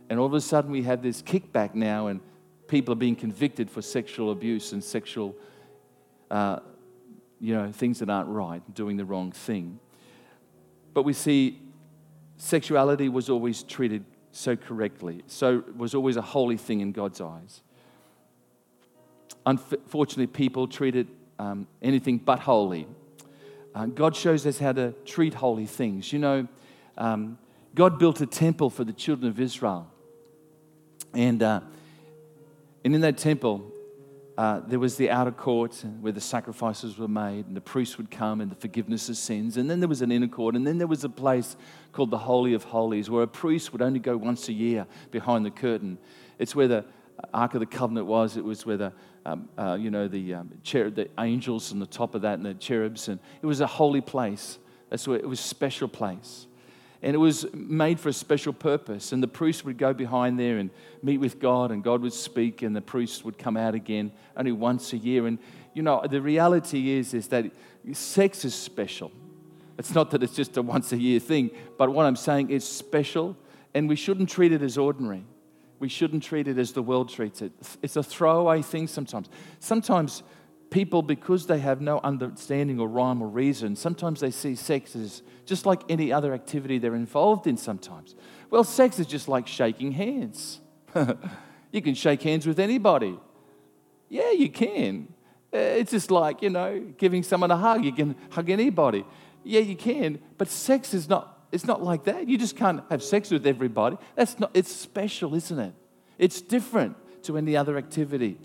And 0.09 0.19
all 0.19 0.27
of 0.27 0.35
a 0.35 0.41
sudden, 0.41 0.71
we 0.71 0.83
have 0.83 1.03
this 1.03 1.23
kickback 1.23 1.75
now, 1.75 2.09
and 2.09 2.21
people 2.69 2.93
are 2.93 2.97
being 2.97 3.17
convicted 3.17 3.71
for 3.71 3.81
sexual 3.81 4.33
abuse 4.33 4.73
and 4.73 4.85
sexual, 4.85 5.35
uh, 6.31 6.59
you 7.41 7.55
know, 7.55 7.73
things 7.73 8.01
that 8.01 8.11
aren't 8.11 8.29
right, 8.29 8.63
doing 8.75 8.97
the 8.97 9.05
wrong 9.05 9.33
thing. 9.33 9.81
But 10.93 11.05
we 11.05 11.13
see 11.15 11.61
sexuality 12.37 13.09
was 13.09 13.31
always 13.31 13.63
treated 13.63 14.05
so 14.33 14.57
correctly. 14.57 15.23
So 15.27 15.65
was 15.77 15.95
always 15.95 16.17
a 16.17 16.23
holy 16.23 16.57
thing 16.57 16.81
in 16.81 16.93
God's 16.93 17.21
eyes. 17.21 17.63
Unfortunately, 19.47 20.27
people 20.27 20.69
treat 20.69 20.95
it 20.97 21.07
um, 21.39 21.67
anything 21.81 22.19
but 22.19 22.41
holy. 22.41 22.87
Uh, 23.75 23.87
God 23.87 24.15
shows 24.15 24.47
us 24.47 24.59
how 24.59 24.73
to 24.73 24.93
treat 25.05 25.35
holy 25.35 25.67
things. 25.67 26.13
You 26.13 26.19
know, 26.19 26.49
um, 26.99 27.39
God 27.75 27.99
built 27.99 28.21
a 28.21 28.27
temple 28.27 28.69
for 28.69 28.85
the 28.85 28.93
children 28.93 29.31
of 29.31 29.41
Israel. 29.41 29.91
And, 31.15 31.43
uh, 31.43 31.61
and 32.85 32.95
in 32.95 33.01
that 33.01 33.17
temple, 33.17 33.73
uh, 34.41 34.63
there 34.67 34.79
was 34.79 34.97
the 34.97 35.11
outer 35.11 35.31
court 35.31 35.85
where 36.01 36.15
the 36.15 36.21
sacrifices 36.21 36.97
were 36.97 37.07
made, 37.07 37.47
and 37.47 37.55
the 37.55 37.61
priests 37.61 37.99
would 37.99 38.11
come 38.11 38.41
and 38.41 38.51
the 38.51 38.57
forgiveness 38.57 39.11
of 39.11 39.19
sins. 39.19 39.59
And 39.59 39.69
then 39.69 39.81
there 39.81 39.89
was 39.89 40.01
an 40.01 40.11
inner 40.11 40.29
court, 40.29 40.57
and 40.57 40.67
then 40.67 40.79
there 40.79 40.87
was 40.87 41.05
a 41.05 41.11
place 41.11 41.59
called 41.93 42.11
the 42.11 42.17
Holy 42.17 42.55
of 42.55 42.65
Holies, 42.65 43.11
where 43.11 43.23
a 43.23 43.29
priest 43.29 43.71
would 43.73 43.83
only 43.83 43.99
go 43.99 44.17
once 44.17 44.49
a 44.49 44.55
year 44.55 44.87
behind 45.11 45.45
the 45.45 45.51
curtain. 45.51 45.99
It's 46.39 46.55
where 46.55 46.69
the 46.69 46.87
Ark 47.35 47.53
of 47.53 47.61
the 47.61 47.67
Covenant 47.67 48.07
was. 48.07 48.39
It 48.39 48.43
was 48.43 48.65
where 48.65 48.79
the, 48.79 48.93
um, 49.27 49.51
uh, 49.59 49.77
you 49.79 49.91
know, 49.91 50.09
the, 50.09 50.33
um, 50.33 50.51
cher- 50.63 50.89
the 50.89 51.11
angels 51.19 51.71
on 51.71 51.79
the 51.79 51.85
top 51.85 52.15
of 52.15 52.23
that 52.23 52.39
and 52.39 52.47
the 52.47 52.55
cherubs. 52.55 53.09
And 53.09 53.21
it 53.43 53.47
was 53.47 53.61
a 53.61 53.67
holy 53.67 54.01
place. 54.01 54.59
That's 54.89 55.07
where 55.07 55.19
it 55.19 55.29
was 55.29 55.39
a 55.39 55.43
special 55.43 55.87
place. 55.87 56.47
And 57.03 57.15
it 57.15 57.19
was 57.19 57.47
made 57.55 57.99
for 57.99 58.11
a 58.11 58.13
special 58.13 58.53
purpose. 58.53 59.13
And 59.13 59.23
the 59.23 59.29
priest 59.29 59.65
would 59.65 59.79
go 59.79 59.95
behind 59.95 60.39
there 60.39 60.59
and 60.59 60.71
meet 61.03 61.19
with 61.19 61.41
God, 61.41 61.71
and 61.71 61.83
God 61.83 62.03
would 62.03 62.13
speak, 62.13 62.63
and 62.63 62.77
the 62.77 62.83
priest 62.83 63.25
would 63.25 63.39
come 63.39 63.57
out 63.57 63.75
again 63.75 64.13
only 64.37 64.53
once 64.53 64.93
a 64.93 64.99
year. 64.99 65.27
And, 65.27 65.39
you 65.73 65.83
know, 65.83 66.03
the 66.09 66.21
reality 66.21 66.91
is, 66.91 67.15
is 67.15 67.29
that 67.29 67.51
sex 67.93 68.45
is 68.45 68.55
special. 68.55 69.11
It's 69.79 69.95
not 69.95 70.11
that 70.11 70.23
it's 70.23 70.35
just 70.35 70.59
a 70.59 70.63
once 70.63 70.93
a 70.93 70.99
year 70.99 71.19
thing, 71.21 71.51
but 71.79 71.91
what 71.91 72.05
I'm 72.05 72.17
saying 72.17 72.51
is 72.51 72.69
special, 72.69 73.35
and 73.73 73.89
we 73.89 73.97
shouldn't 73.97 74.29
treat 74.29 74.53
it 74.53 74.61
as 74.61 74.77
ordinary. 74.77 75.25
We 75.79 75.89
shouldn't 75.89 76.23
treat 76.23 76.47
it 76.49 76.59
as 76.59 76.73
the 76.73 76.83
world 76.83 77.09
treats 77.09 77.41
it. 77.41 77.53
It's 77.81 77.97
a 77.97 78.03
throwaway 78.03 78.61
thing 78.61 78.87
sometimes. 78.87 79.31
Sometimes 79.59 80.23
people, 80.71 81.03
because 81.03 81.47
they 81.47 81.59
have 81.59 81.81
no 81.81 82.01
understanding 82.03 82.81
or 82.81 82.89
rhyme 82.89 83.23
or 83.23 83.29
reason, 83.29 83.77
sometimes 83.77 84.21
they 84.21 84.31
see 84.31 84.55
sex 84.55 84.95
as 84.97 85.23
just 85.45 85.67
like 85.67 85.83
any 85.89 86.13
other 86.13 86.33
activity 86.33 86.79
they're 86.79 86.95
involved 86.95 87.47
in 87.47 87.57
sometimes. 87.57 88.15
Well, 88.51 88.65
sex 88.65 88.99
is 88.99 89.07
just 89.07 89.29
like 89.29 89.47
shaking 89.47 89.93
hands. 89.93 90.61
you 91.73 91.83
can 91.83 91.95
shake 91.95 92.23
hands 92.23 92.47
with 92.47 92.59
anybody. 92.59 93.19
Yeah, 94.09 94.31
you 94.31 94.51
can. 94.51 95.13
Uh, 95.53 95.59
it's 95.59 95.91
just 95.91 96.11
like, 96.11 96.43
you 96.43 96.51
know, 96.51 96.93
giving 96.97 97.23
someone 97.23 97.51
a 97.51 97.57
hug. 97.57 97.85
You 97.85 97.93
can 97.93 98.17
hug 98.31 98.51
anybody. 98.51 99.05
Yeah, 99.43 99.61
you 99.61 99.77
can, 99.77 100.21
but 100.39 100.49
sex 100.49 100.95
is 100.95 101.09
not 101.09 101.41
it's 101.53 101.65
not 101.65 101.83
like 101.83 102.05
that. 102.05 102.29
You 102.29 102.39
just 102.39 102.57
can't 102.57 102.83
have 102.91 103.03
sex 103.03 103.31
with 103.31 103.47
everybody. 103.47 103.97
That's 104.15 104.39
not 104.39 104.51
it's 104.55 104.71
special, 104.71 105.35
isn't 105.35 105.59
it? 105.59 105.75
It's 106.19 106.41
different 106.41 106.97
to 107.25 107.37
any 107.37 107.57
other 107.57 107.77
activity. 107.77 108.39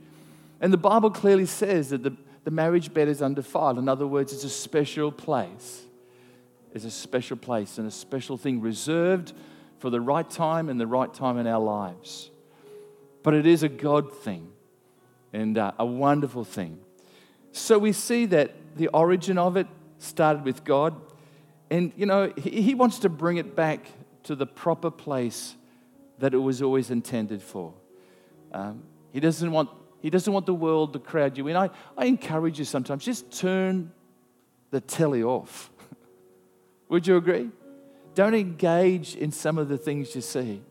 And 0.62 0.72
the 0.72 0.78
Bible 0.78 1.12
clearly 1.12 1.46
says 1.46 1.90
that 1.90 2.04
the, 2.04 2.16
the 2.44 2.52
marriage 2.52 2.94
bed 2.94 3.08
is 3.08 3.22
undefiled. 3.22 3.78
In 3.78 3.90
other 3.90 4.08
words, 4.08 4.34
it's 4.34 4.44
a 4.44 4.50
special 4.50 5.12
place. 5.12 5.84
It's 6.74 6.86
a 6.86 6.92
special 6.92 7.38
place 7.38 7.78
and 7.78 7.88
a 7.88 7.92
special 7.92 8.38
thing 8.38 8.62
reserved 8.62 9.34
for 9.80 9.90
the 9.90 10.02
right 10.02 10.30
time 10.30 10.70
and 10.70 10.80
the 10.80 10.88
right 10.88 11.14
time 11.14 11.38
in 11.38 11.48
our 11.48 11.60
lives. 11.60 12.30
But 13.24 13.34
it 13.34 13.46
is 13.46 13.64
a 13.64 13.70
God 13.70 14.14
thing 14.14 14.52
and 15.34 15.58
uh, 15.58 15.72
a 15.80 15.86
wonderful 15.86 16.44
thing. 16.44 16.80
So 17.52 17.80
we 17.80 17.92
see 17.92 18.26
that 18.28 18.52
the 18.76 18.88
origin 18.90 19.38
of 19.38 19.58
it 19.58 19.68
started 19.98 20.44
with 20.44 20.64
God. 20.64 20.96
And, 21.70 21.94
you 21.96 22.06
know, 22.06 22.32
he, 22.38 22.62
he 22.62 22.76
wants 22.76 23.00
to 23.00 23.10
bring 23.10 23.38
it 23.38 23.56
back 23.56 23.88
to 24.24 24.36
the 24.36 24.46
proper 24.46 24.92
place 24.92 25.56
that 26.20 26.34
it 26.34 26.38
was 26.38 26.62
always 26.62 26.92
intended 26.92 27.42
for. 27.42 27.74
Um, 28.52 28.84
he, 29.12 29.20
doesn't 29.20 29.52
want, 29.52 29.70
he 30.06 30.12
doesn't 30.12 30.32
want 30.32 30.46
the 30.46 30.54
world 30.54 30.94
to 30.94 31.00
crowd 31.00 31.36
you 31.36 31.48
in. 31.48 31.56
I, 31.56 31.72
I 31.98 32.06
encourage 32.06 32.60
you 32.60 32.66
sometimes, 32.66 33.04
just 33.04 33.32
turn 33.32 33.92
the 34.70 34.80
telly 34.80 35.24
off. 35.24 35.72
Would 36.90 37.08
you 37.08 37.18
agree? 37.18 37.50
Don't 38.14 38.36
engage 38.36 39.16
in 39.16 39.32
some 39.32 39.58
of 39.58 39.68
the 39.68 39.80
things 39.80 40.14
you 40.14 40.22
see. 40.22 40.62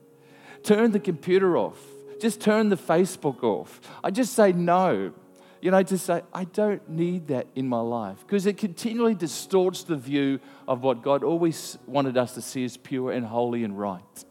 Turn 0.62 0.92
the 0.92 1.00
computer 1.00 1.56
off. 1.56 1.80
Just 2.20 2.40
turn 2.40 2.68
the 2.68 2.76
Facebook 2.76 3.42
off. 3.42 3.80
I 4.04 4.12
just 4.12 4.34
say 4.34 4.52
no. 4.52 5.12
You 5.60 5.72
know, 5.72 5.82
to 5.82 5.98
say, 5.98 6.22
I 6.32 6.44
don't 6.44 6.88
need 6.88 7.26
that 7.26 7.48
in 7.56 7.66
my 7.66 7.80
life 7.80 8.18
because 8.24 8.46
it 8.46 8.56
continually 8.56 9.16
distorts 9.16 9.82
the 9.82 9.96
view 9.96 10.38
of 10.68 10.84
what 10.84 11.02
God 11.02 11.24
always 11.24 11.76
wanted 11.88 12.16
us 12.16 12.34
to 12.34 12.40
see 12.40 12.64
as 12.64 12.76
pure 12.76 13.10
and 13.10 13.26
holy 13.26 13.64
and 13.64 13.76
right. 13.76 14.24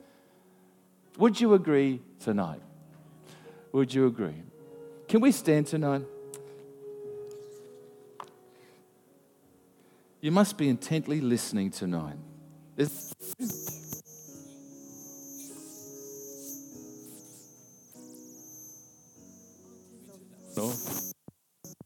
Would 1.17 1.41
you 1.41 1.55
agree 1.55 1.99
tonight? 2.21 2.61
Would 3.73 3.93
you 3.93 4.07
agree? 4.07 4.43
Can 5.13 5.21
we 5.21 5.31
stand 5.31 5.67
tonight? 5.67 6.01
You 10.21 10.31
must 10.31 10.57
be 10.57 10.67
intently 10.67 11.21
listening 11.21 11.69
tonight. 11.69 12.15
It's 12.75 13.13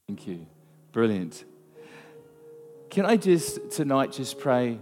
Thank 0.07 0.25
you. 0.25 0.47
Brilliant. 0.93 1.43
Can 2.89 3.05
I 3.05 3.17
just 3.17 3.71
tonight 3.71 4.13
just 4.13 4.39
pray 4.39 4.79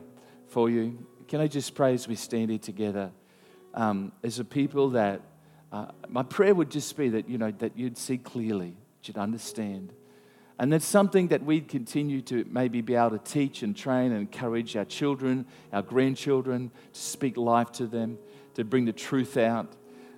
for 0.49 0.69
you? 0.69 1.03
Can 1.27 1.41
I 1.41 1.47
just 1.47 1.73
pray 1.73 1.95
as 1.95 2.08
we 2.08 2.13
stand 2.13 2.51
here 2.51 2.60
together 2.60 3.10
um, 3.73 4.12
as 4.23 4.38
a 4.38 4.45
people 4.45 4.91
that 4.91 5.21
uh, 5.75 5.91
my 6.07 6.23
prayer 6.23 6.55
would 6.55 6.71
just 6.71 6.95
be 6.95 7.09
that 7.09 7.27
you 7.27 7.38
know 7.38 7.51
that 7.51 7.77
you'd 7.77 7.97
see 7.97 8.17
clearly, 8.17 8.77
you'd 9.03 9.17
understand, 9.17 9.91
and 10.57 10.71
that's 10.71 10.85
something 10.85 11.27
that 11.27 11.43
we'd 11.43 11.67
continue 11.67 12.21
to 12.21 12.45
maybe 12.49 12.79
be 12.79 12.95
able 12.95 13.09
to 13.09 13.17
teach 13.17 13.61
and 13.61 13.75
train 13.75 14.13
and 14.13 14.21
encourage 14.21 14.77
our 14.77 14.85
children, 14.85 15.45
our 15.73 15.81
grandchildren, 15.81 16.71
to 16.93 16.99
speak 16.99 17.35
life 17.35 17.73
to 17.73 17.88
them, 17.88 18.17
to 18.53 18.63
bring 18.63 18.85
the 18.85 18.93
truth 18.93 19.35
out. 19.35 19.73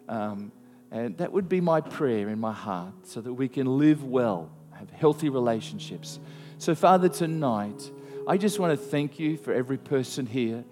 Um, 0.08 0.52
and 0.92 1.18
that 1.18 1.32
would 1.32 1.50
be 1.50 1.60
my 1.60 1.82
prayer 1.82 2.30
in 2.30 2.40
my 2.40 2.54
heart 2.54 2.94
so 3.08 3.20
that 3.20 3.34
we 3.34 3.48
can 3.48 3.80
live 3.80 4.04
well, 4.04 4.52
have 4.74 4.92
healthy 4.92 5.30
relationships. 5.30 6.20
So, 6.60 6.76
Father, 6.76 7.10
tonight, 7.10 7.90
I 8.28 8.38
just 8.38 8.60
want 8.60 8.80
to 8.80 8.86
thank 8.86 9.18
you 9.18 9.38
for 9.38 9.54
every 9.54 9.78
person 9.78 10.28
here. 10.28 10.64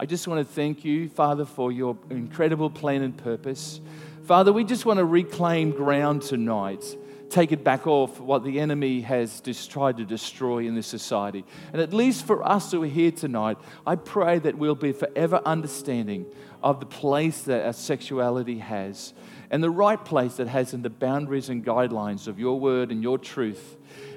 I 0.00 0.04
just 0.04 0.26
want 0.26 0.44
to 0.44 0.52
thank 0.52 0.84
you, 0.84 1.08
Father, 1.08 1.44
for 1.44 1.70
your 1.70 1.96
incredible 2.10 2.70
plan 2.70 3.02
and 3.02 3.16
purpose. 3.16 3.80
Father, 4.24 4.52
we 4.52 4.62
just 4.62 4.86
want 4.86 4.98
to 4.98 5.04
reclaim 5.04 5.72
ground 5.72 6.22
tonight 6.22 6.96
take 7.32 7.50
it 7.50 7.64
back 7.64 7.86
off 7.86 8.20
what 8.20 8.44
the 8.44 8.60
enemy 8.60 9.00
has 9.00 9.40
just 9.40 9.70
tried 9.70 9.96
to 9.96 10.04
destroy 10.04 10.66
in 10.66 10.74
this 10.74 10.86
society. 10.86 11.44
And 11.72 11.80
at 11.80 11.94
least 11.94 12.26
for 12.26 12.46
us 12.46 12.70
who 12.70 12.82
are 12.82 12.86
here 12.86 13.10
tonight, 13.10 13.56
I 13.86 13.96
pray 13.96 14.38
that 14.40 14.58
we'll 14.58 14.74
be 14.74 14.92
forever 14.92 15.40
understanding 15.46 16.26
of 16.62 16.78
the 16.78 16.86
place 16.86 17.42
that 17.44 17.64
our 17.64 17.72
sexuality 17.72 18.58
has 18.58 19.14
and 19.50 19.64
the 19.64 19.70
right 19.70 20.02
place 20.02 20.36
that 20.36 20.48
has 20.48 20.74
in 20.74 20.82
the 20.82 20.90
boundaries 20.90 21.48
and 21.48 21.64
guidelines 21.64 22.28
of 22.28 22.38
your 22.38 22.60
word 22.60 22.92
and 22.92 23.02
your 23.02 23.16
truth. 23.16 23.76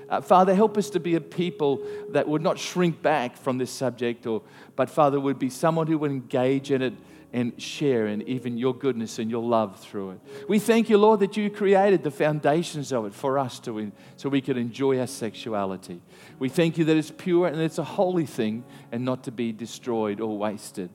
Uh, 0.09 0.19
Father, 0.19 0.53
help 0.53 0.77
us 0.77 0.89
to 0.89 0.99
be 0.99 1.15
a 1.15 1.21
people 1.21 1.81
that 2.09 2.27
would 2.27 2.41
not 2.41 2.59
shrink 2.59 3.01
back 3.01 3.37
from 3.37 3.57
this 3.57 3.71
subject, 3.71 4.27
or, 4.27 4.41
but 4.75 4.89
Father, 4.89 5.19
would 5.21 5.39
be 5.39 5.49
someone 5.49 5.87
who 5.87 5.97
would 5.97 6.11
engage 6.11 6.69
in 6.69 6.81
it 6.81 6.93
and 7.33 7.61
share 7.61 8.07
in 8.07 8.21
even 8.23 8.57
your 8.57 8.73
goodness 8.73 9.19
and 9.19 9.29
your 9.29 9.43
love 9.43 9.79
through 9.79 10.11
it. 10.11 10.19
We 10.47 10.59
thank 10.59 10.89
you, 10.89 10.97
Lord, 10.97 11.19
that 11.21 11.38
you 11.38 11.49
created 11.49 12.03
the 12.03 12.11
foundations 12.11 12.91
of 12.91 13.05
it 13.05 13.13
for 13.13 13.38
us 13.38 13.59
to 13.59 13.91
so 14.15 14.29
we 14.29 14.41
could 14.41 14.57
enjoy 14.57 14.99
our 14.99 15.07
sexuality. 15.07 16.01
We 16.39 16.49
thank 16.49 16.77
you 16.77 16.85
that 16.85 16.97
it's 16.97 17.11
pure 17.11 17.47
and 17.47 17.61
it's 17.61 17.77
a 17.77 17.83
holy 17.83 18.25
thing 18.25 18.63
and 18.91 19.05
not 19.05 19.23
to 19.23 19.31
be 19.31 19.51
destroyed 19.51 20.19
or 20.19 20.37
wasted. 20.37 20.89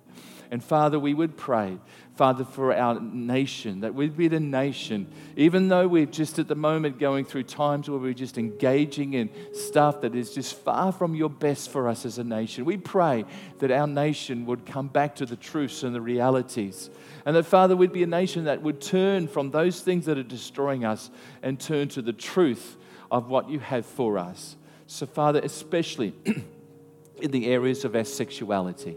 And 0.52 0.62
Father, 0.62 0.98
we 0.98 1.14
would 1.14 1.36
pray, 1.36 1.78
Father, 2.16 2.44
for 2.44 2.74
our 2.74 2.98
nation, 3.00 3.82
that 3.82 3.94
we'd 3.94 4.16
be 4.16 4.26
the 4.26 4.40
nation, 4.40 5.06
even 5.36 5.68
though 5.68 5.86
we're 5.86 6.06
just 6.06 6.40
at 6.40 6.48
the 6.48 6.56
moment 6.56 6.98
going 6.98 7.24
through 7.24 7.44
times 7.44 7.88
where 7.88 8.00
we're 8.00 8.12
just 8.12 8.36
engaging 8.36 9.14
in 9.14 9.30
stuff 9.54 10.00
that 10.00 10.16
is 10.16 10.34
just 10.34 10.56
far 10.56 10.90
from 10.90 11.14
your 11.14 11.30
best 11.30 11.70
for 11.70 11.88
us 11.88 12.04
as 12.04 12.18
a 12.18 12.24
nation. 12.24 12.64
We 12.64 12.78
pray 12.78 13.24
that 13.60 13.70
our 13.70 13.86
nation 13.86 14.44
would 14.46 14.66
come 14.66 14.88
back 14.88 15.14
to 15.16 15.26
the 15.26 15.36
truths 15.36 15.84
and 15.84 15.94
the 15.94 16.00
realities. 16.00 16.90
And 17.24 17.36
that, 17.36 17.44
Father, 17.44 17.76
we'd 17.76 17.92
be 17.92 18.02
a 18.02 18.08
nation 18.08 18.44
that 18.44 18.60
would 18.60 18.80
turn 18.80 19.28
from 19.28 19.52
those 19.52 19.80
things 19.82 20.06
that 20.06 20.18
are 20.18 20.24
destroying 20.24 20.84
us 20.84 21.10
and 21.44 21.60
turn 21.60 21.88
to 21.90 22.02
the 22.02 22.12
truth 22.12 22.76
of 23.08 23.28
what 23.28 23.48
you 23.48 23.60
have 23.60 23.86
for 23.86 24.18
us. 24.18 24.56
So, 24.90 25.06
Father, 25.06 25.38
especially 25.44 26.12
in 27.22 27.30
the 27.30 27.46
areas 27.46 27.84
of 27.84 27.94
our 27.94 28.02
sexuality. 28.02 28.96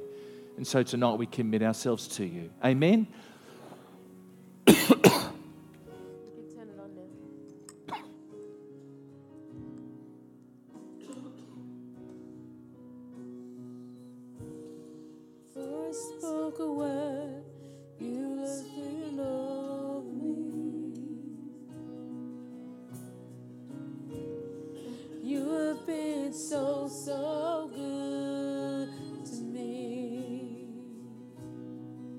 And 0.57 0.65
so 0.65 0.81
tonight 0.81 1.19
we 1.19 1.27
commit 1.27 1.61
ourselves 1.61 2.07
to 2.17 2.25
you. 2.25 2.49
Amen. 2.65 3.05